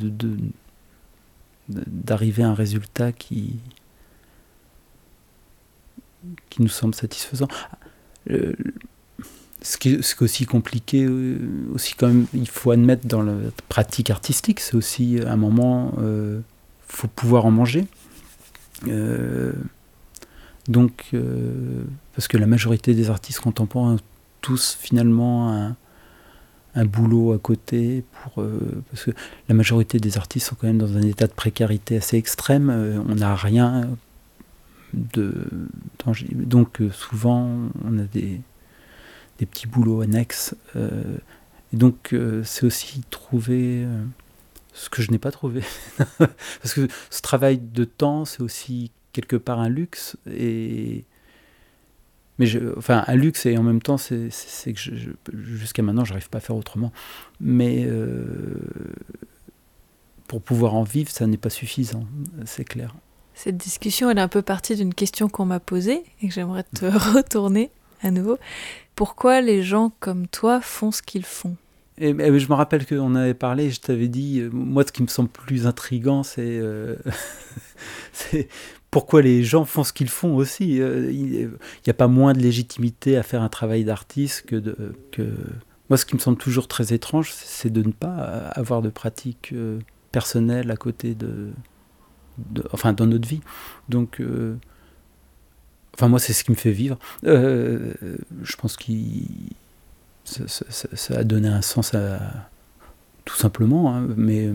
[1.69, 3.59] d'arriver à un résultat qui,
[6.49, 7.47] qui nous semble satisfaisant.
[8.30, 8.53] Euh,
[9.62, 11.38] ce qui est, aussi compliqué, euh,
[11.74, 13.34] aussi quand même, il faut admettre dans la
[13.68, 16.39] pratique artistique, c'est aussi un moment, euh,
[16.88, 17.86] faut pouvoir en manger.
[20.68, 21.14] donc,
[22.16, 23.99] parce que la majorité des artistes contemporains ont
[24.41, 25.76] tous finalement un,
[26.86, 28.41] boulot à côté pour
[28.89, 29.12] parce que
[29.49, 32.70] la majorité des artistes sont quand même dans un état de précarité assez extrême
[33.10, 33.89] on n'a rien
[34.93, 35.34] de
[36.34, 37.49] donc euh, souvent
[37.86, 38.41] on a des,
[39.40, 41.18] des petits boulots annexes euh,
[41.74, 43.86] et donc euh, c'est aussi trouver
[44.74, 45.62] ce que je n'ai pas trouvé.
[46.18, 51.06] Parce que ce travail de temps c'est aussi quelque part un luxe et
[52.38, 54.30] mais je, enfin un luxe et en même temps c'est
[54.74, 54.80] que
[55.34, 56.92] jusqu'à maintenant j'arrive pas à faire autrement.
[57.40, 57.88] Mais
[60.28, 62.06] pour pouvoir en vivre ça n'est pas suffisant
[62.46, 62.96] c'est clair.
[63.42, 66.64] Cette discussion, elle est un peu partie d'une question qu'on m'a posée et que j'aimerais
[66.76, 66.86] te
[67.16, 67.72] retourner
[68.02, 68.38] à nouveau.
[68.95, 71.56] Pourquoi les gens comme toi font ce qu'ils font?
[72.00, 75.08] Et, je me rappelle qu'on avait parlé, je t'avais dit, euh, moi ce qui me
[75.08, 76.95] semble plus intrigant, euh,
[78.14, 78.47] c'est
[78.89, 80.82] pourquoi les gens font ce qu'ils font aussi.
[80.82, 85.24] Euh, il n'y a pas moins de légitimité à faire un travail d'artiste que, que...
[85.89, 88.14] Moi ce qui me semble toujours très étrange, c'est de ne pas
[88.54, 89.54] avoir de pratique
[90.12, 91.50] personnelle à côté de,
[92.72, 93.41] enfin dans notre vie.
[93.89, 94.22] Donc,
[96.00, 96.97] enfin moi c'est ce qui me fait vivre.
[97.26, 97.93] Euh,
[98.43, 98.93] je pense que
[100.26, 102.20] ça, a donné un sens à
[103.26, 104.47] tout simplement, hein, mais.
[104.47, 104.54] Euh,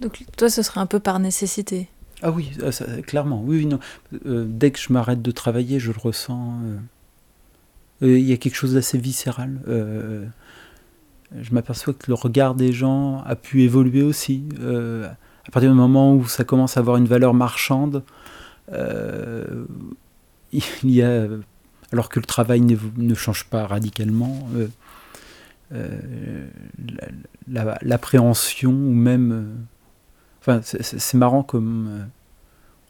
[0.00, 1.88] Donc toi ce serait un peu par nécessité.
[2.22, 2.52] Ah oui,
[3.06, 3.80] clairement, oui, non.
[4.22, 6.54] dès que je m'arrête de travailler, je le ressens.
[8.00, 9.60] Il y a quelque chose d'assez viscéral
[11.40, 14.44] je m'aperçois que le regard des gens a pu évoluer aussi
[15.46, 18.00] à partir du moment où ça commence à avoir une valeur marchande, euh,
[18.72, 19.66] il
[20.84, 21.26] y a,
[21.92, 24.68] alors que le travail ne, change pas radicalement, euh,
[25.72, 26.48] euh,
[27.82, 29.66] l'appréhension ou même...
[30.40, 32.08] enfin, c'est marrant comme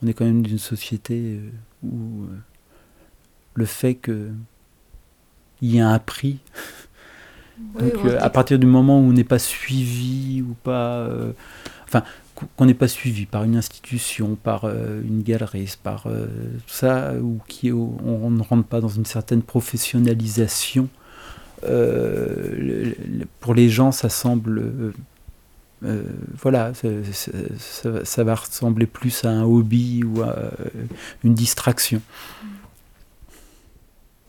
[0.02, 1.40] on est quand même d'une société
[1.82, 2.26] où
[3.54, 4.34] le fait qu'il
[5.62, 6.38] y a un prix...
[7.78, 11.08] Donc, à partir du moment où on n'est pas suivi ou pas,
[11.84, 12.02] enfin,
[12.34, 16.26] qu'on n'est pas suivi par une institution, par euh, une galeriste, par euh,
[16.66, 20.88] tout ça, ou qui on, ne rentre pas dans une certaine professionnalisation.
[21.64, 22.92] Euh,
[23.40, 24.92] pour les gens, ça semble,
[26.42, 30.34] voilà, ça, va ressembler plus à un hobby ou à
[31.22, 32.02] une distraction.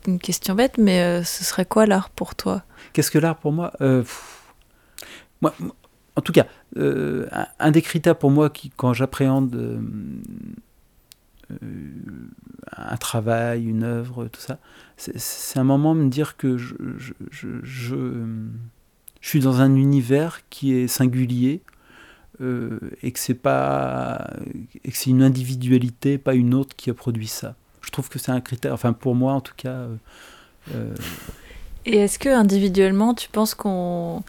[0.07, 2.63] Une question bête, mais ce serait quoi l'art pour toi?
[2.93, 3.73] Qu'est-ce que l'art pour moi
[5.41, 5.53] moi,
[6.15, 6.47] en tout cas,
[6.77, 7.27] euh,
[7.59, 9.79] un des critères pour moi, qui, quand j'appréhende euh,
[11.51, 11.57] euh,
[12.75, 14.59] un travail, une œuvre, tout ça,
[14.97, 16.73] c'est un moment de me dire que je,
[19.21, 21.61] suis dans un univers qui est singulier
[22.39, 24.29] et que c'est pas
[24.83, 27.55] et que c'est une individualité, pas une autre, qui a produit ça.
[27.81, 29.87] Je trouve que c'est un critère, enfin pour moi en tout cas.
[31.85, 34.23] et est-ce que individuellement, tu penses qu'on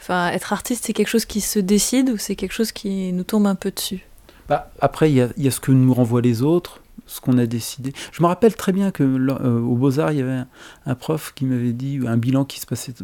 [0.00, 3.22] Enfin, être artiste, c'est quelque chose qui se décide ou c'est quelque chose qui nous
[3.22, 4.00] tombe un peu dessus?
[4.48, 7.92] Bah, Après, il y, a, ce que nous renvoient les autres, ce qu'on a décidé.
[8.10, 10.42] Je me rappelle très bien que euh, au Beaux-Arts, il y avait
[10.86, 12.94] un, prof qui m'avait dit, un bilan qui se passait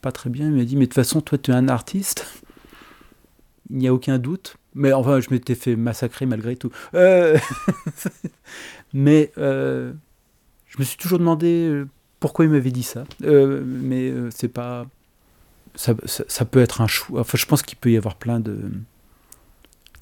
[0.00, 2.26] pas très bien, il m'a dit, mais de toute façon, toi, tu es un artiste,
[3.68, 4.56] il n'y a aucun doute.
[4.74, 6.70] Mais enfin, je m'étais fait massacrer malgré tout.
[6.94, 7.36] Euh,
[8.94, 9.92] mais euh,
[10.66, 11.84] je me suis toujours demandé
[12.20, 13.04] pourquoi il m'avait dit ça.
[13.20, 14.86] mais c'est pas
[15.74, 17.20] ça, ça, peut être un choix.
[17.20, 18.58] Enfin, je pense qu'il peut y avoir plein de.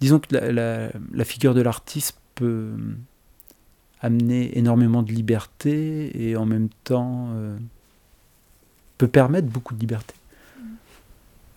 [0.01, 2.73] Disons que la, la, figure de l'artiste peut
[4.01, 7.57] amener énormément de liberté et en même temps euh,
[8.97, 10.15] peut permettre beaucoup de liberté.
[10.57, 10.63] Mm.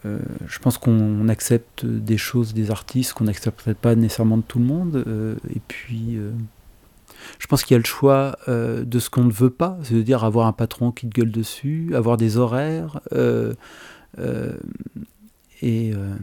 [0.05, 4.59] Euh, je pense qu'on accepte des choses des artistes qu'on n'accepterait pas nécessairement de tout
[4.59, 5.03] le monde.
[5.07, 6.19] Euh, et puis,
[7.39, 10.47] je pense qu'il y a le choix de ce qu'on ne veut pas, c'est-à-dire avoir
[10.47, 12.99] un patron qui te gueule dessus, avoir des horaires.
[14.19, 14.57] Euh,
[15.61, 16.15] et euh,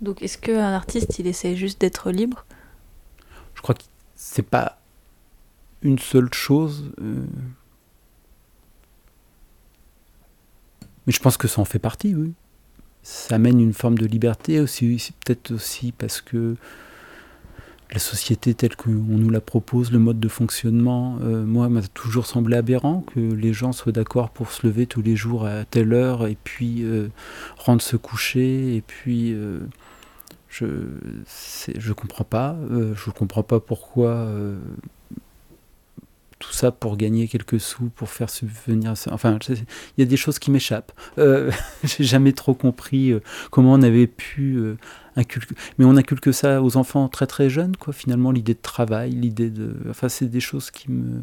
[0.00, 2.44] donc, est-ce qu'un artiste, il essaie juste d'être libre?
[3.54, 3.82] Je crois que
[4.14, 4.78] c'est pas
[5.82, 6.92] une seule chose.
[7.00, 7.24] Euh,
[11.06, 12.34] mais je pense que ça en fait partie, oui.
[13.02, 16.56] Ça amène une forme de liberté aussi, c'est peut-être aussi parce que
[17.92, 22.26] la société telle qu'on nous la propose, le mode de fonctionnement, euh, moi, m'a toujours
[22.26, 25.92] semblé aberrant que les gens soient d'accord pour se lever tous les jours à telle
[25.92, 27.08] heure et puis euh,
[27.56, 29.60] rentrer se coucher et puis euh,
[30.48, 30.66] je
[31.78, 34.28] je comprends pas, je comprends pas pourquoi
[36.38, 38.94] tout ça pour gagner quelques sous, pour faire subvenir.
[39.10, 39.64] Enfin, il
[39.98, 40.92] y a des choses qui m'échappent.
[41.18, 41.50] Euh,
[41.84, 43.20] J'ai jamais trop compris euh,
[43.50, 44.76] comment on avait pu
[45.16, 45.54] euh, inculquer.
[45.78, 47.92] Mais on inculque ça aux enfants très très jeunes, quoi.
[47.92, 49.76] Finalement, l'idée de travail, l'idée de.
[49.90, 51.22] Enfin, c'est des choses qui me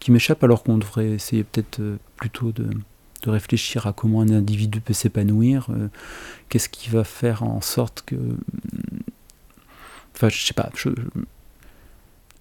[0.00, 2.68] qui m'échappent, alors qu'on devrait essayer peut-être euh, plutôt de,
[3.22, 5.68] de, réfléchir à comment un individu peut s'épanouir.
[6.48, 8.16] Qu'est-ce qui va faire en sorte que.
[10.14, 10.70] Enfin, je sais pas.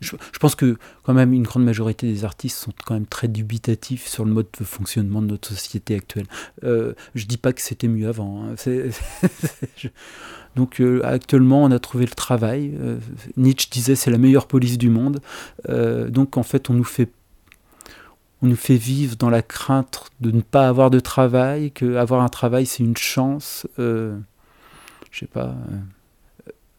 [0.03, 4.07] Je, pense que quand même une grande majorité des artistes sont quand même très dubitatifs
[4.07, 6.25] sur le mode de fonctionnement de notre société actuelle.
[6.63, 8.43] Euh, je dis pas que c'était mieux avant.
[8.43, 8.55] Hein.
[10.55, 12.73] donc euh, actuellement, on a trouvé le travail.
[12.79, 12.97] Euh,
[13.37, 15.21] Nietzsche disait c'est la meilleure police du monde.
[15.69, 17.09] Euh, donc en fait, on nous fait
[18.41, 22.21] on nous fait vivre dans la crainte de ne pas avoir de travail, que avoir
[22.21, 23.65] un travail c'est une chance.
[23.77, 24.19] je
[25.11, 25.55] sais pas.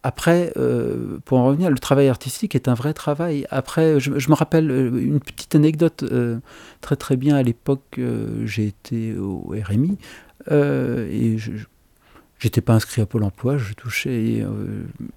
[0.06, 3.46] Après, euh, pour en revenir, le travail artistique est un vrai travail.
[3.50, 6.40] Après, je, me rappelle euh, une petite anecdote euh,
[6.82, 7.98] très très bien à l'époque.
[8.44, 9.96] j'ai été au RMI
[10.50, 11.52] et je
[12.44, 13.56] n'étais pas inscrit à Pôle Emploi.
[13.56, 14.44] Je touchais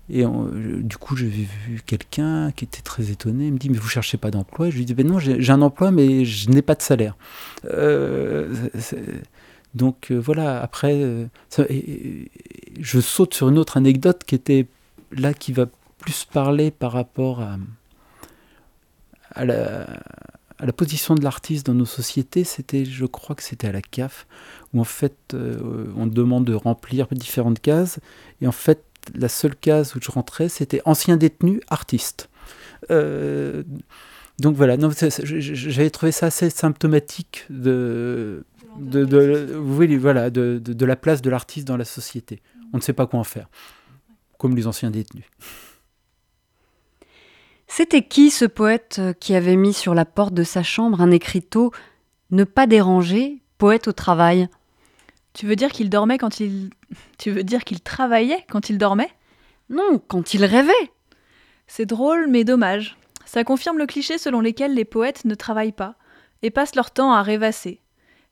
[0.10, 3.48] et, du coup, j'ai vu quelqu'un qui était très étonné.
[3.48, 4.70] Il me dit mais vous cherchez pas d'emploi?
[4.70, 7.18] Je lui dis ben non, j'ai un emploi mais je n'ai pas de salaire.
[9.76, 10.62] donc voilà.
[10.62, 11.28] Après,
[11.60, 14.66] je saute sur une autre anecdote qui était
[15.12, 17.58] là qui va plus parler par rapport à,
[19.32, 19.84] à, la,
[20.60, 23.82] à la, position de l'artiste dans nos sociétés, c'était, je crois que c'était à la
[23.82, 24.28] CAF,
[24.74, 28.00] où en fait euh, on demande de remplir différentes cases,
[28.42, 28.84] et en fait
[29.16, 32.30] la seule case où je rentrais, c'était ancien détenu artiste.
[32.92, 33.64] Euh,
[34.40, 34.78] donc voilà,
[35.24, 38.44] j'avais trouvé ça assez symptomatique de,
[38.80, 42.42] de, de, voilà, de, de la place de l'artiste dans la société.
[42.74, 43.48] On ne sait pas quoi en faire
[44.38, 45.26] comme les anciens détenus.
[47.68, 51.12] C'était qui ce poète euh, qui avait mis sur la porte de sa chambre un
[51.12, 51.72] écriteau
[52.32, 54.48] Ne pas déranger, poète au travail
[55.34, 56.70] Tu veux dire qu'il dormait quand il.
[57.18, 59.12] Tu veux dire qu'il travaillait quand il dormait?
[59.70, 60.92] Non, quand il rêvait
[61.68, 62.98] C'est drôle, mais dommage.
[63.26, 65.96] Ça confirme le cliché selon lequel les poètes ne travaillent pas
[66.42, 67.82] et passent leur temps à rêvasser.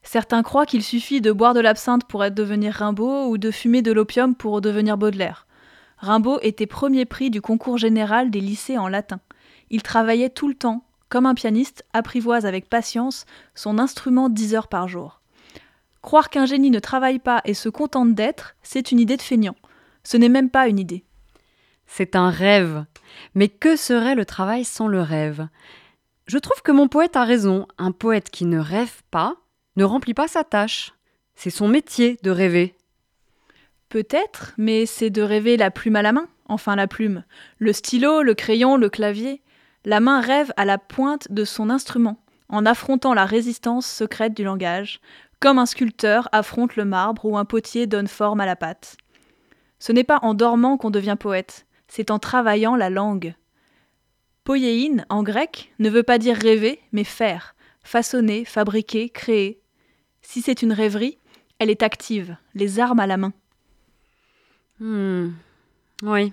[0.02, 3.82] Certains croient qu'il suffit de boire de l'absinthe pour être devenir Rimbaud ou de fumer
[3.82, 5.45] de l'opium pour devenir Baudelaire.
[5.98, 9.20] Rimbaud était premier prix du concours général des lycées en latin.
[9.70, 13.24] Il travaillait tout le temps, comme un pianiste apprivoise avec patience
[13.54, 15.20] son instrument dix heures par jour.
[16.02, 19.56] Croire qu'un génie ne travaille pas et se contente d'être, c'est une idée de feignant.
[20.04, 21.04] Ce n'est même pas une idée.
[21.86, 22.84] C'est un rêve.
[23.34, 25.48] Mais que serait le travail sans le rêve?
[26.26, 27.66] Je trouve que mon poète a raison.
[27.78, 29.36] Un poète qui ne rêve pas
[29.76, 30.92] ne remplit pas sa tâche.
[31.34, 32.74] C'est son métier de rêver.
[33.96, 37.24] Peut-être, mais c'est de rêver la plume à la main, enfin la plume,
[37.56, 39.40] le stylo, le crayon, le clavier.
[39.86, 44.44] La main rêve à la pointe de son instrument, en affrontant la résistance secrète du
[44.44, 45.00] langage,
[45.40, 48.98] comme un sculpteur affronte le marbre ou un potier donne forme à la pâte.
[49.78, 53.34] Ce n'est pas en dormant qu'on devient poète, c'est en travaillant la langue.
[54.44, 59.58] Poiéine, en grec, ne veut pas dire rêver, mais faire, façonner, fabriquer, créer.
[60.20, 61.16] Si c'est une rêverie,
[61.58, 63.32] elle est active, les armes à la main.
[64.80, 65.30] Hmm.
[66.02, 66.32] Oui.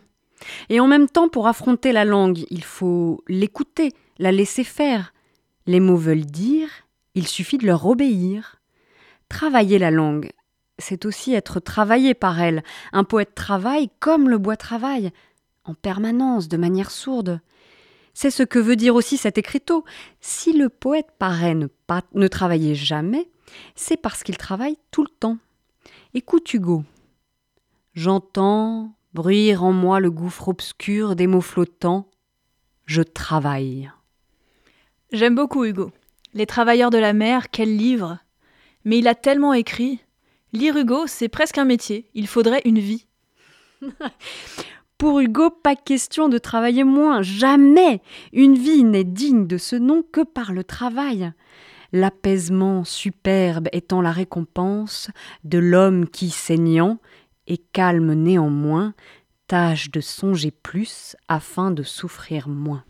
[0.69, 5.13] Et en même temps, pour affronter la langue, il faut l'écouter, la laisser faire.
[5.65, 6.69] Les mots veulent dire,
[7.15, 8.57] il suffit de leur obéir.
[9.29, 10.31] Travailler la langue,
[10.77, 12.63] c'est aussi être travaillé par elle.
[12.91, 15.11] Un poète travaille comme le bois travaille,
[15.63, 17.39] en permanence, de manière sourde.
[18.13, 19.85] C'est ce que veut dire aussi cet écriteau.
[20.21, 23.29] Si le poète paraît ne, pas, ne travailler jamais,
[23.75, 25.37] c'est parce qu'il travaille tout le temps.
[26.13, 26.83] Écoute Hugo.
[27.93, 32.09] J'entends bruire en moi le gouffre obscur des mots flottants.
[32.85, 33.91] Je travaille.
[35.11, 35.91] J'aime beaucoup Hugo.
[36.33, 38.17] Les travailleurs de la mer, quel livre
[38.83, 39.99] Mais il a tellement écrit.
[40.53, 42.09] Lire Hugo, c'est presque un métier.
[42.15, 43.05] Il faudrait une vie.
[44.97, 48.01] Pour Hugo, pas question de travailler moins, jamais.
[48.31, 51.31] Une vie n'est digne de ce nom que par le travail.
[51.91, 55.11] L'apaisement superbe étant la récompense
[55.43, 56.97] de l'homme qui, saignant,
[57.47, 58.93] et calme néanmoins,
[59.47, 62.83] tâche de songer plus afin de souffrir moins.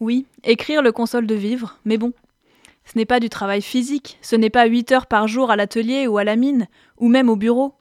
[0.00, 2.12] Oui, écrire le console de vivre, mais bon,
[2.84, 6.06] Ce n'est pas du travail physique, ce n'est pas 8 heures par jour à l'atelier
[6.06, 7.74] ou à la mine, ou même au bureau.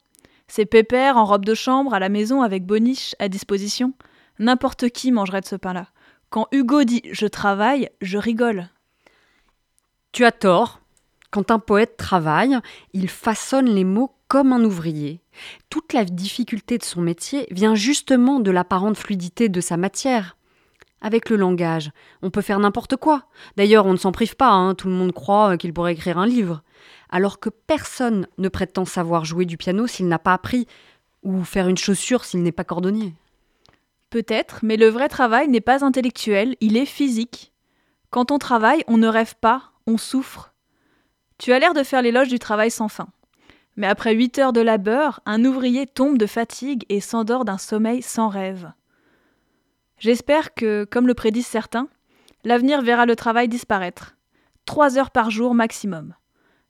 [0.50, 3.94] C'est pépère en robe de chambre à la maison avec boniche à disposition.
[4.38, 5.88] N'importe qui mangerait de ce pain-là.
[6.30, 8.70] Quand Hugo dit je travaille, je rigole.
[10.12, 10.82] Tu as tort.
[11.32, 12.58] Quand un poète travaille,
[12.92, 15.22] il façonne les mots comme un ouvrier.
[15.70, 20.38] Toute la difficulté de son métier vient justement de l'apparente fluidité de sa matière.
[21.00, 23.26] Avec le langage, on peut faire n'importe quoi.
[23.56, 24.74] D'ailleurs, on ne s'en prive pas, hein.
[24.74, 26.64] tout le monde croit qu'il pourrait écrire un livre.
[27.10, 30.68] Alors que personne ne prétend savoir jouer du piano s'il n'a pas appris,
[31.24, 33.14] ou faire une chaussure s'il n'est pas cordonnier.
[34.10, 37.52] Peut-être, mais le vrai travail n'est pas intellectuel, il est physique.
[38.10, 40.54] Quand on travaille, on ne rêve pas, on souffre.
[41.38, 43.10] Tu as l'air de faire l'éloge du travail sans fin.
[43.78, 48.02] Mais après huit heures de labeur, un ouvrier tombe de fatigue et s'endort d'un sommeil
[48.02, 48.72] sans rêve.
[50.00, 51.88] J'espère que, comme le prédisent certains,
[52.44, 54.18] l'avenir verra le travail disparaître.
[54.66, 56.16] Trois heures par jour maximum.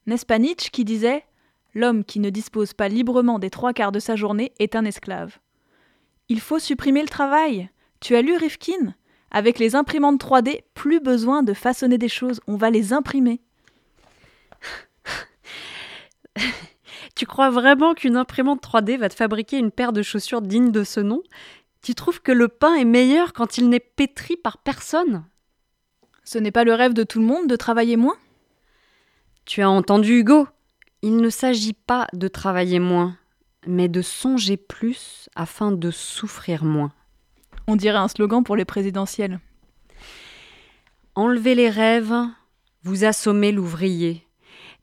[0.06, 1.26] N'est-ce pas Nietzsche qui disait
[1.74, 5.40] L'homme qui ne dispose pas librement des trois quarts de sa journée est un esclave.
[6.30, 7.70] Il faut supprimer le travail.
[8.00, 8.96] Tu as lu Rifkin?
[9.32, 13.42] Avec les imprimantes 3D, plus besoin de façonner des choses, on va les imprimer.
[17.18, 20.84] tu crois vraiment qu'une imprimante 3D va te fabriquer une paire de chaussures digne de
[20.84, 21.24] ce nom?
[21.82, 25.26] Tu trouves que le pain est meilleur quand il n'est pétri par personne?
[26.24, 28.18] Ce n'est pas le rêve de tout le monde de travailler moins?
[29.46, 30.48] Tu as entendu Hugo
[31.02, 33.18] Il ne s'agit pas de travailler moins,
[33.66, 36.92] mais de songer plus afin de souffrir moins.
[37.66, 39.40] On dirait un slogan pour les présidentielles.
[41.16, 42.14] Enlevez les rêves,
[42.84, 44.27] vous assommez l'ouvrier.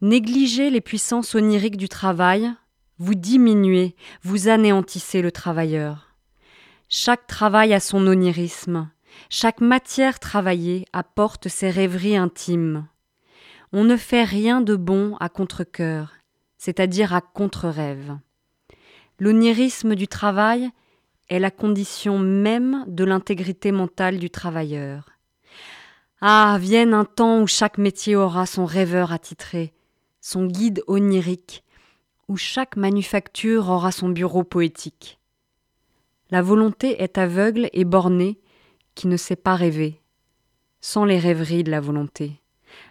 [0.05, 2.53] Négligez les puissances oniriques du travail,
[2.99, 6.15] vous diminuez, vous anéantissez le travailleur.
[6.91, 8.91] Chaque travail a son onirisme,
[9.31, 12.87] chaque matière travaillée apporte ses rêveries intimes.
[13.73, 16.13] On ne fait rien de bon à contre-cœur,
[16.59, 18.19] c'est-à-dire à contre-rêve.
[19.19, 20.69] L'onirisme du travail
[21.31, 25.09] est la condition même de l'intégrité mentale du travailleur.
[26.21, 29.73] Ah, vienne un temps où chaque métier aura son rêveur attitré,
[30.25, 31.63] son guide onirique,
[32.29, 35.19] où chaque manufacture aura son bureau poétique.
[36.31, 38.41] La volonté est aveugle et bornée,
[38.95, 40.01] qui ne sait pas rêver,
[40.81, 42.41] sans les rêveries de la volonté.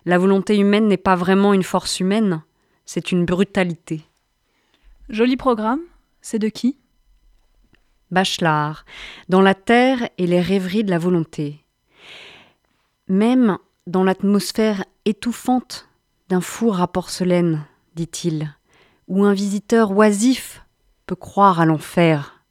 [0.06, 2.44] La volonté humaine n'est pas vraiment une force humaine,
[2.86, 4.04] c'est une brutalité.
[5.10, 5.82] Joli programme,
[6.22, 6.78] c'est de qui?
[8.12, 8.86] Bachelard,
[9.28, 11.66] dans la terre et les rêveries de la volonté.
[13.08, 13.58] Même
[13.88, 15.90] dans l'atmosphère étouffante
[16.30, 17.66] d'un four à porcelaine,
[17.96, 18.56] dit-il,
[19.08, 20.66] où un visiteur oisif
[21.06, 22.44] peut croire à l'enfer.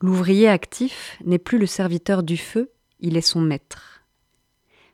[0.00, 4.02] L'ouvrier actif n'est plus le serviteur du feu, il est son maître.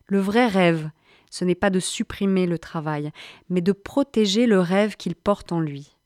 [0.07, 0.91] Le vrai rêve,
[1.31, 3.11] ce n'est pas de supprimer le travail,
[3.49, 5.97] mais de protéger le rêve qu'il porte en lui.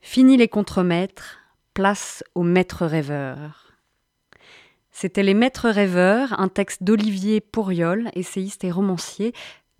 [0.00, 1.38] Fini les contremaîtres,
[1.74, 3.72] place aux maîtres rêveurs.
[4.90, 9.32] C'était Les Maîtres rêveurs, un texte d'Olivier Pourriol, essayiste et romancier,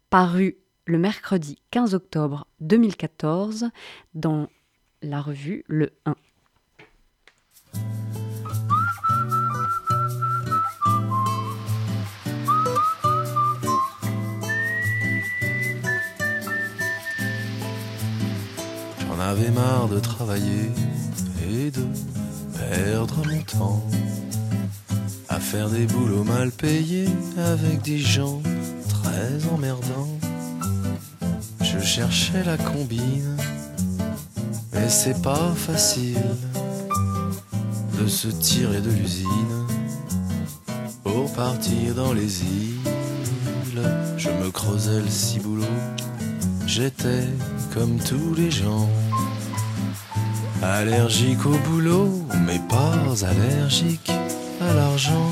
[0.08, 0.56] paru
[0.90, 3.70] le mercredi 15 octobre 2014
[4.14, 4.48] dans
[5.02, 6.16] la revue Le 1.
[19.06, 20.72] J'en avais marre de travailler
[21.48, 21.86] et de
[22.58, 23.86] perdre mon temps
[25.28, 28.42] à faire des boulots mal payés avec des gens
[28.88, 30.29] très emmerdants.
[31.80, 33.36] Je cherchais la combine,
[34.74, 36.20] mais c'est pas facile
[37.98, 39.66] de se tirer de l'usine
[41.02, 42.90] pour partir dans les îles.
[44.18, 45.64] Je me creusais le ciboulot,
[46.66, 47.26] j'étais
[47.72, 48.90] comme tous les gens.
[50.62, 52.10] Allergique au boulot,
[52.46, 52.92] mais pas
[53.26, 54.12] allergique
[54.60, 55.30] à l'argent.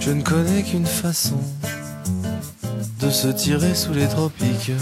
[0.00, 1.38] Je ne connais qu'une façon
[3.00, 4.72] de se tirer sous les tropiques.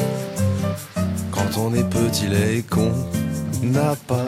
[1.31, 2.93] Quand on est petit, et con,
[3.63, 4.27] n'a pas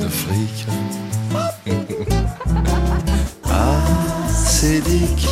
[0.00, 0.66] de fric.
[3.52, 3.80] Ah,
[4.32, 5.28] c'est dick.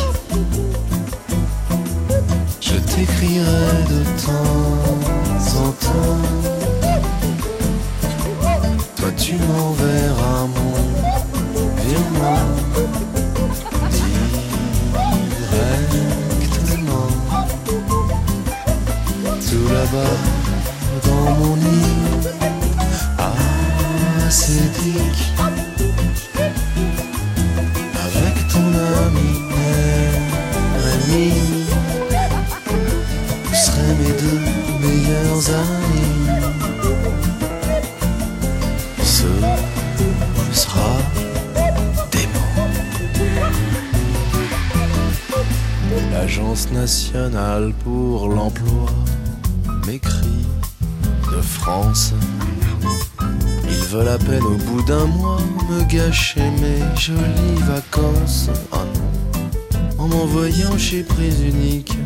[57.09, 58.49] Jolies vacances.
[58.71, 61.97] Non, en m'envoyant chez Prise Unique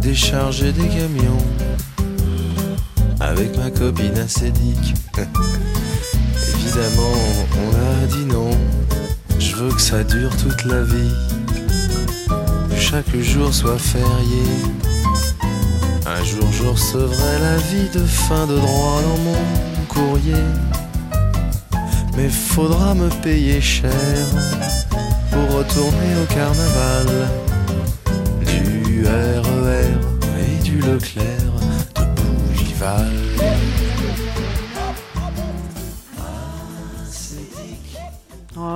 [0.00, 1.44] décharger des camions
[3.20, 4.94] avec ma copine acédique.
[6.54, 7.18] Évidemment,
[7.62, 8.50] on a dit non.
[9.38, 11.14] Je veux que ça dure toute la vie.
[12.70, 14.44] Que chaque jour soit férié.
[16.06, 20.44] Un jour, je recevrai la vie de fin de droit dans mon courrier.
[22.16, 23.90] Mais faudra me payer cher
[25.30, 27.06] pour retourner au carnaval.
[28.46, 29.82] Du RER
[30.38, 31.54] et du Leclerc
[31.96, 32.04] de
[32.52, 33.33] Bougival.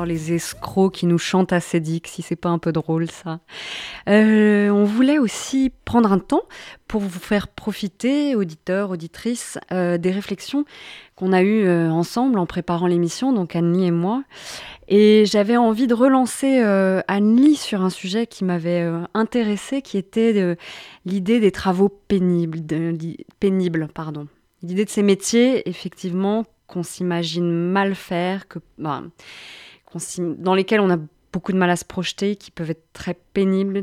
[0.05, 3.41] Les escrocs qui nous chantent à Cédic, si c'est pas un peu drôle ça.
[4.09, 6.43] Euh, on voulait aussi prendre un temps
[6.87, 10.65] pour vous faire profiter, auditeurs, auditrices, euh, des réflexions
[11.17, 14.25] qu'on a eues euh, ensemble en préparant l'émission, donc Anne-Lie et moi.
[14.89, 16.61] Et j'avais envie de relancer
[17.09, 20.57] Anne-Lie sur un sujet qui m'avait intéressée, qui était
[21.05, 22.61] l'idée des travaux pénibles,
[23.39, 24.29] pénibles, pardon.
[24.63, 29.03] L'idée de ces métiers, effectivement, qu'on s'imagine mal faire, que, bah,
[30.39, 30.99] dans lesquels on a
[31.32, 33.82] beaucoup de mal à se projeter, qui peuvent être très pénibles.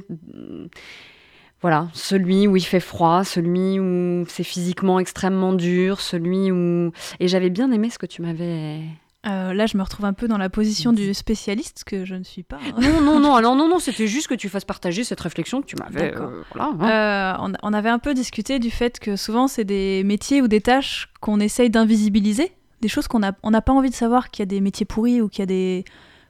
[1.61, 6.91] Voilà, celui où il fait froid, celui où c'est physiquement extrêmement dur, celui où...
[7.19, 8.81] Et j'avais bien aimé ce que tu m'avais...
[9.25, 12.23] Euh, là, je me retrouve un peu dans la position du spécialiste, que je ne
[12.23, 12.57] suis pas.
[12.57, 12.79] hein.
[12.79, 15.75] Non, non, non, non, non, c'était juste que tu fasses partager cette réflexion que tu
[15.77, 16.13] m'avais...
[16.15, 17.39] Euh, voilà, hein.
[17.41, 20.47] Euh, on, on avait un peu discuté du fait que souvent, c'est des métiers ou
[20.47, 22.51] des tâches qu'on essaye d'invisibiliser,
[22.85, 25.19] des choses qu'on n'a on pas envie de savoir qu'il y a des métiers pourris
[25.21, 25.85] ou qu'il y a des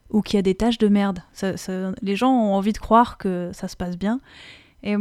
[0.10, 1.20] ou qu'il y a des tâches de merde.
[2.01, 4.22] Les gens ont envie de croire que ça se passe bien.
[4.84, 4.95] Et,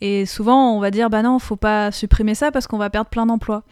[0.00, 3.10] et souvent, on va dire, bah non, faut pas supprimer ça parce qu'on va perdre
[3.10, 3.64] plein d'emplois.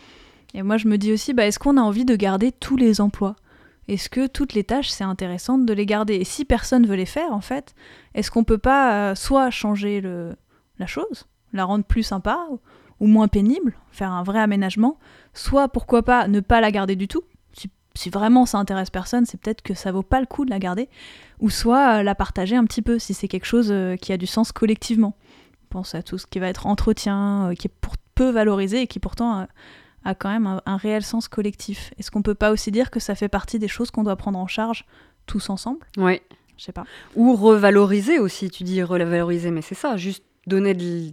[0.52, 3.00] Et moi, je me dis aussi, bah, est-ce qu'on a envie de garder tous les
[3.00, 3.36] emplois?
[3.88, 6.16] Est-ce que toutes les tâches, c'est intéressant de les garder?
[6.16, 7.74] Et si personne veut les faire, en fait,
[8.14, 10.34] est-ce qu'on peut pas euh, soit changer le,
[10.78, 12.46] la chose, la rendre plus sympa
[13.00, 14.98] ou, moins pénible, faire un vrai aménagement,
[15.34, 17.22] soit pourquoi pas ne pas la garder du tout
[17.52, 20.50] si, si vraiment ça intéresse personne, c'est peut-être que ça vaut pas le coup de
[20.50, 20.88] la garder,
[21.40, 24.16] ou soit euh, la partager un petit peu si c'est quelque chose euh, qui a
[24.16, 25.16] du sens collectivement.
[25.68, 28.86] Pense à tout ce qui va être entretien, euh, qui est pour, peu valorisé et
[28.86, 29.46] qui pourtant
[30.04, 31.94] a quand même un, un réel sens collectif.
[31.98, 34.38] Est-ce qu'on peut pas aussi dire que ça fait partie des choses qu'on doit prendre
[34.38, 34.84] en charge
[35.24, 35.78] tous ensemble?
[35.96, 36.22] Ouais.
[36.60, 36.84] Je sais pas.
[37.16, 41.12] Ou revaloriser aussi, tu dis revaloriser, mais c'est ça, juste donner de...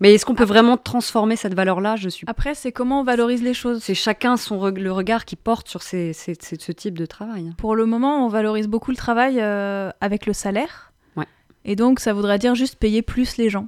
[0.00, 1.96] Mais est-ce qu'on peut vraiment transformer cette valeur-là?
[1.96, 2.24] Je suis...
[2.28, 3.82] Après, c'est comment on valorise les choses.
[3.82, 7.52] C'est chacun son le regard qui porte sur ces, ces- ces- ce type de travail.
[7.58, 10.92] Pour le moment, on valorise beaucoup le travail euh, avec le salaire.
[11.16, 11.26] Ouais.
[11.64, 13.66] Et donc, ça voudrait dire juste payer plus les gens.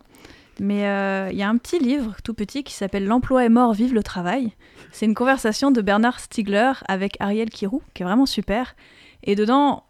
[0.61, 3.73] Mais euh, il y a un petit livre tout petit qui s'appelle L'emploi est mort,
[3.73, 4.53] vive le travail.
[4.91, 8.75] C'est une conversation de Bernard Stiegler avec Ariel Kirou, qui est vraiment super.
[9.23, 9.85] Et dedans,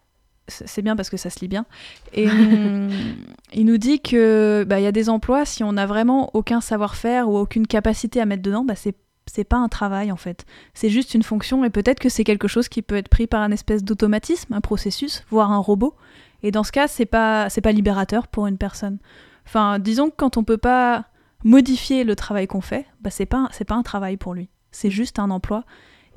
[0.48, 1.66] c'est bien parce que ça se lit bien.
[2.12, 2.88] Et hum,
[3.52, 6.60] il nous dit que bah, il y a des emplois, si on n'a vraiment aucun
[6.60, 8.94] savoir-faire ou aucune capacité à mettre dedans, bah, c'est
[9.26, 10.46] c'est pas un travail en fait.
[10.74, 13.42] C'est juste une fonction et peut-être que c'est quelque chose qui peut être pris par
[13.42, 15.94] un espèce d'automatisme, un processus, voire un robot.
[16.42, 18.98] Et dans ce cas, c'est pas c'est pas libérateur pour une personne.
[19.46, 21.06] Enfin, disons que quand on peut pas
[21.44, 24.48] modifier le travail qu'on fait, bah c'est pas c'est pas un travail pour lui.
[24.70, 25.64] C'est juste un emploi.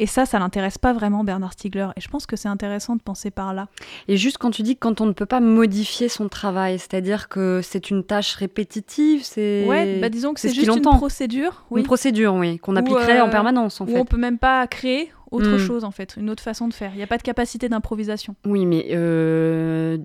[0.02, 1.90] Et ça, ça l'intéresse pas vraiment Bernard Stiegler.
[1.96, 3.68] Et je pense que c'est intéressant de penser par là.
[4.08, 7.30] Et juste quand tu dis que quand on ne peut pas modifier son travail, c'est-à-dire
[7.30, 9.64] que c'est une tâche répétitive, c'est...
[9.68, 11.66] Ouais, bah disons que c'est ce juste une procédure.
[11.70, 11.82] Oui.
[11.82, 14.00] Une procédure, oui, qu'on Où, appliquerait en euh, permanence, en où fait.
[14.00, 15.58] on peut même pas créer autre Hmm.
[15.58, 16.92] chose, en fait, une autre façon de faire.
[16.94, 18.36] Il n'y a pas de capacité d'improvisation.
[18.46, 18.88] Oui, mais...
[18.92, 19.98] euh,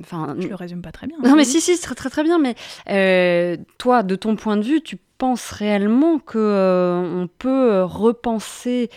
[0.00, 0.34] Enfin...
[0.38, 1.16] Je le résume pas très bien.
[1.22, 1.44] Non, mais Oui.
[1.46, 2.38] si, si, c'est très, très, très bien.
[2.38, 2.54] Mais
[2.90, 7.84] euh, toi, de ton point de vue, tu penses réellement que euh, on peut euh,
[7.84, 8.88] repenser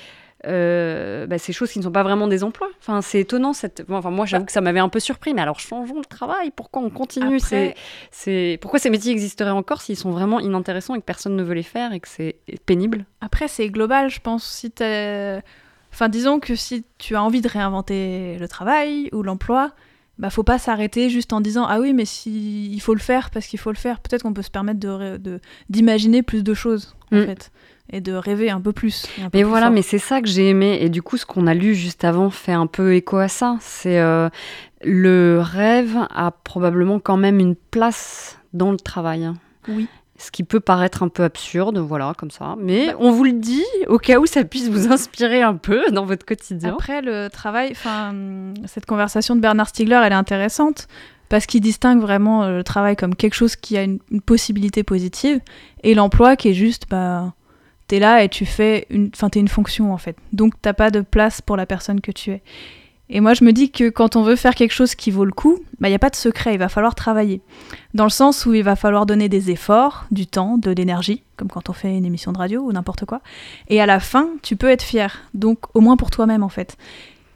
[0.48, 3.54] euh, bah, ces choses qui ne sont pas vraiment des emplois Enfin, c'est étonnant.
[3.54, 3.86] Cette...
[3.88, 5.34] bon, Enfin, moi, j'avoue que ça m'avait un peu surpris.
[5.34, 6.52] Mais alors, changeons le travail.
[6.56, 7.38] Pourquoi on continue?
[7.38, 7.76] Après- c'est,
[8.12, 8.58] c'est...
[8.62, 11.64] Pourquoi ces métiers existeraient encore s'ils sont vraiment inintéressants et que personne ne veut les
[11.64, 13.06] faire et que c'est pénible?
[13.22, 14.44] Après, c'est global, je pense.
[14.46, 14.72] Si
[15.94, 19.72] Enfin, disons que si tu as envie de réinventer le travail ou l'emploi,
[20.22, 23.30] bah faut pas s'arrêter juste en disant ah oui mais si il faut le faire
[23.32, 24.00] parce qu'il faut le faire.
[24.00, 27.26] Peut-être qu'on peut se permettre de d'imaginer plus de choses en Mm.
[27.26, 27.52] fait
[27.94, 29.04] et de rêver un peu plus.
[29.18, 29.74] et un peu Mais plus voilà, fort.
[29.76, 30.78] mais c'est ça que j'ai aimé.
[30.80, 33.58] Et du coup, ce qu'on a lu juste avant fait un peu écho à ça.
[33.60, 34.30] C'est euh,
[34.84, 39.30] le rêve a probablement quand même une place dans le travail.
[39.68, 39.88] Oui.
[40.22, 42.56] Ce qui peut paraître un peu absurde, voilà, comme ça.
[42.60, 46.06] Mais on vous le dit au cas où ça puisse vous inspirer un peu dans
[46.06, 46.74] votre quotidien.
[46.74, 48.14] Après, le travail, enfin,
[48.66, 50.88] cette conversation de Bernard Stiegler, elle est intéressante
[51.30, 54.84] parce qu'il distingue vraiment euh, le travail comme quelque chose qui a une, une possibilité
[54.84, 55.40] positive
[55.84, 57.34] et l'emploi qui est juste, bah,
[57.88, 60.18] t'es là et tu fais une, enfin, t'es une fonction en fait.
[60.34, 62.44] Donc t'as pas de place pour la personne que tu es.
[63.14, 65.34] Et moi, je me dis que quand on veut faire quelque chose qui vaut le
[65.34, 67.42] coup, il bah, n'y a pas de secret, il va falloir travailler.
[67.94, 71.50] Dans le sens où il va falloir donner des efforts, du temps, de l'énergie, comme
[71.50, 73.22] quand on fait une émission de radio ou n'importe quoi.
[73.68, 75.24] Et à la fin, tu peux être fier.
[75.34, 76.78] Donc, au moins pour toi-même, en fait.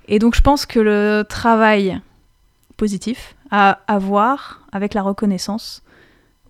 [0.08, 2.00] Et donc, je pense que le travail
[2.78, 5.84] positif à avoir avec la reconnaissance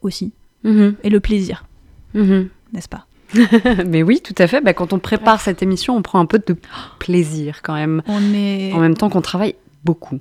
[0.03, 0.33] aussi.
[0.63, 0.97] Mhm.
[1.03, 1.65] Et le plaisir.
[2.13, 2.49] Mhm.
[2.73, 3.07] N'est-ce pas?
[3.85, 4.61] Mais oui, tout à fait.
[4.61, 6.55] Bah, quand on prépare cette émission, on prend un peu de
[6.99, 8.01] plaisir quand même.
[8.07, 8.73] On est...
[8.73, 10.19] En même temps qu'on travaille beaucoup.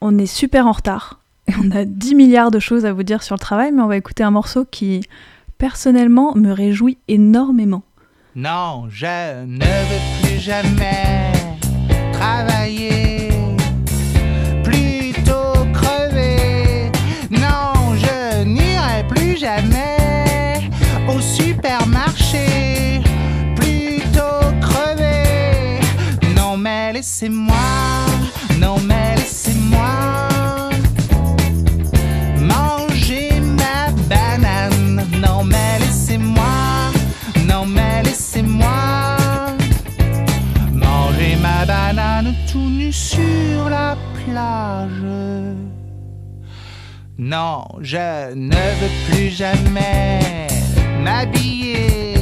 [0.00, 1.20] On est super en retard.
[1.48, 3.88] Et on a 10 milliards de choses à vous dire sur le travail, mais on
[3.88, 5.02] va écouter un morceau qui,
[5.58, 7.82] personnellement, me réjouit énormément.
[8.34, 11.32] Non, je ne veux plus jamais
[12.12, 13.01] travailler.
[27.02, 27.56] Laissez-moi.
[28.60, 30.28] Non, mais laissez-moi.
[32.38, 35.04] Manger ma banane.
[35.20, 36.54] Non, mais laissez-moi.
[37.48, 39.16] Non, mais laissez-moi.
[40.72, 45.08] Manger ma banane tout nu sur la plage.
[47.18, 50.20] Non, je ne veux plus jamais
[51.02, 52.21] m'habiller.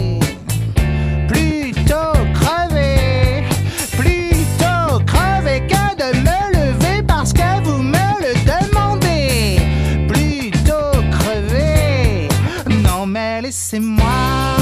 [13.50, 14.56] Laissez-moi,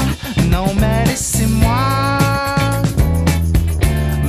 [0.49, 2.17] non mais laissez-moi.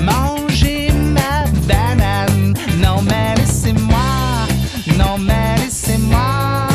[0.09, 2.55] Manger ma banane,
[2.85, 4.11] non mais laissez-moi,
[4.99, 6.69] non mais laissez-moi.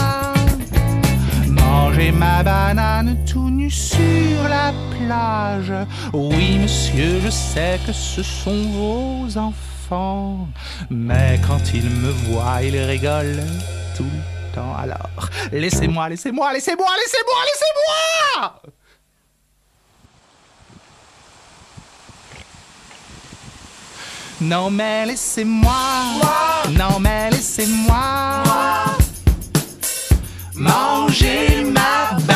[1.47, 5.73] Manger ma banane tout nu sur la plage.
[6.11, 10.47] Oui, monsieur, je sais que ce sont vos enfants.
[10.89, 13.45] Mais quand ils me voient, ils rigolent
[13.95, 14.17] tout
[14.57, 18.61] Alors, laissez-moi, laissez-moi, laissez-moi, laissez-moi, laissez-moi!
[24.41, 25.71] Non mais laissez-moi,
[26.77, 28.83] non mais laissez-moi
[30.55, 32.34] manger ma.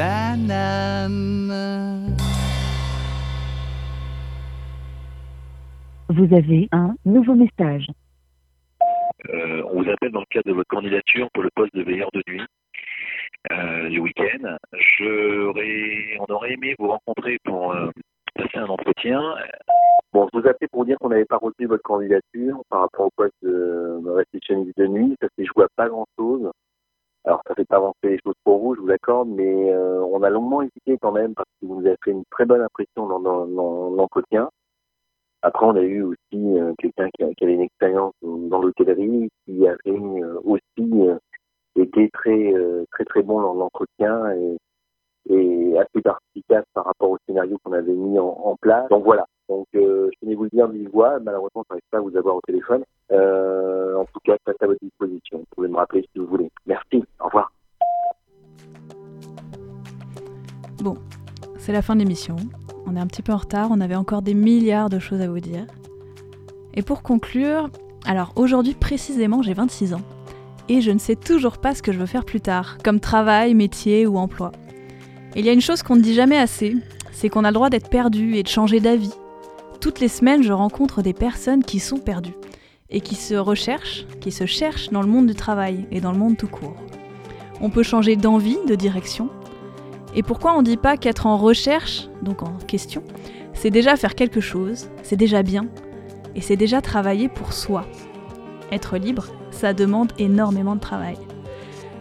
[0.00, 1.52] Banane.
[6.08, 7.86] Vous avez un nouveau message.
[9.28, 12.08] Euh, on vous appelle dans le cadre de votre candidature pour le poste de veilleur
[12.14, 12.42] de nuit
[13.52, 14.56] euh, le week-end.
[14.72, 17.90] J'aurais, on aurait aimé vous rencontrer pour euh,
[18.34, 19.20] passer un entretien.
[20.14, 23.10] Bon, je vous appelais pour dire qu'on n'avait pas retenu votre candidature par rapport au
[23.14, 25.14] poste de, de réceptionniste de nuit.
[25.20, 26.50] Ça s'est joué à pas grand-chose.
[27.30, 30.24] Alors, ça fait pas avancer les choses pour vous, je vous l'accorde, mais euh, on
[30.24, 33.06] a longuement hésité quand même parce que vous nous avez fait une très bonne impression
[33.06, 33.20] dans,
[33.94, 34.50] l'entretien.
[35.42, 39.64] Après, on a eu aussi euh, quelqu'un qui, qui avait une expérience dans l'hôtellerie, qui
[39.64, 40.90] avait euh, aussi
[41.76, 42.52] été très,
[42.90, 44.32] très très bon dans l'entretien
[45.30, 48.88] et, assez perspicace par rapport au scénario qu'on avait mis en place.
[48.90, 49.24] Donc voilà.
[49.50, 51.18] Donc, euh, je tenais vous le dire vive voix.
[51.18, 52.84] Malheureusement, je n'arrive pas à vous avoir au téléphone.
[53.10, 55.38] Euh, en tout cas, je reste à votre disposition.
[55.38, 56.48] Vous pouvez me rappeler si vous voulez.
[56.66, 57.02] Merci.
[57.18, 57.52] Au revoir.
[60.80, 60.94] Bon,
[61.58, 62.36] c'est la fin de l'émission.
[62.86, 65.26] On est un petit peu en retard, on avait encore des milliards de choses à
[65.26, 65.66] vous dire.
[66.74, 67.68] Et pour conclure,
[68.06, 70.02] alors aujourd'hui précisément j'ai 26 ans.
[70.68, 73.54] Et je ne sais toujours pas ce que je veux faire plus tard, comme travail,
[73.54, 74.52] métier ou emploi.
[75.34, 76.76] Il y a une chose qu'on ne dit jamais assez,
[77.10, 79.12] c'est qu'on a le droit d'être perdu et de changer d'avis.
[79.80, 82.34] Toutes les semaines, je rencontre des personnes qui sont perdues
[82.90, 86.18] et qui se recherchent, qui se cherchent dans le monde du travail et dans le
[86.18, 86.76] monde tout court.
[87.62, 89.30] On peut changer d'envie, de direction,
[90.14, 93.02] et pourquoi on dit pas qu'être en recherche, donc en question,
[93.54, 95.66] c'est déjà faire quelque chose, c'est déjà bien,
[96.34, 97.86] et c'est déjà travailler pour soi.
[98.72, 101.16] Être libre, ça demande énormément de travail.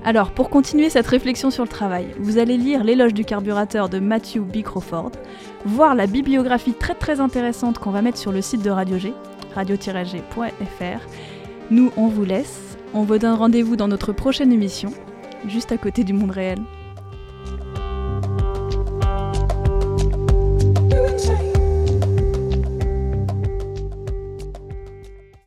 [0.03, 3.99] Alors, pour continuer cette réflexion sur le travail, vous allez lire L'éloge du carburateur de
[3.99, 4.63] Matthew B.
[4.63, 5.11] Crawford,
[5.65, 9.13] voir la bibliographie très très intéressante qu'on va mettre sur le site de Radio G,
[9.55, 10.99] radio-g.fr.
[11.71, 12.77] Nous, on vous laisse.
[12.93, 14.91] On vous donne rendez-vous dans notre prochaine émission,
[15.47, 16.59] juste à côté du monde réel.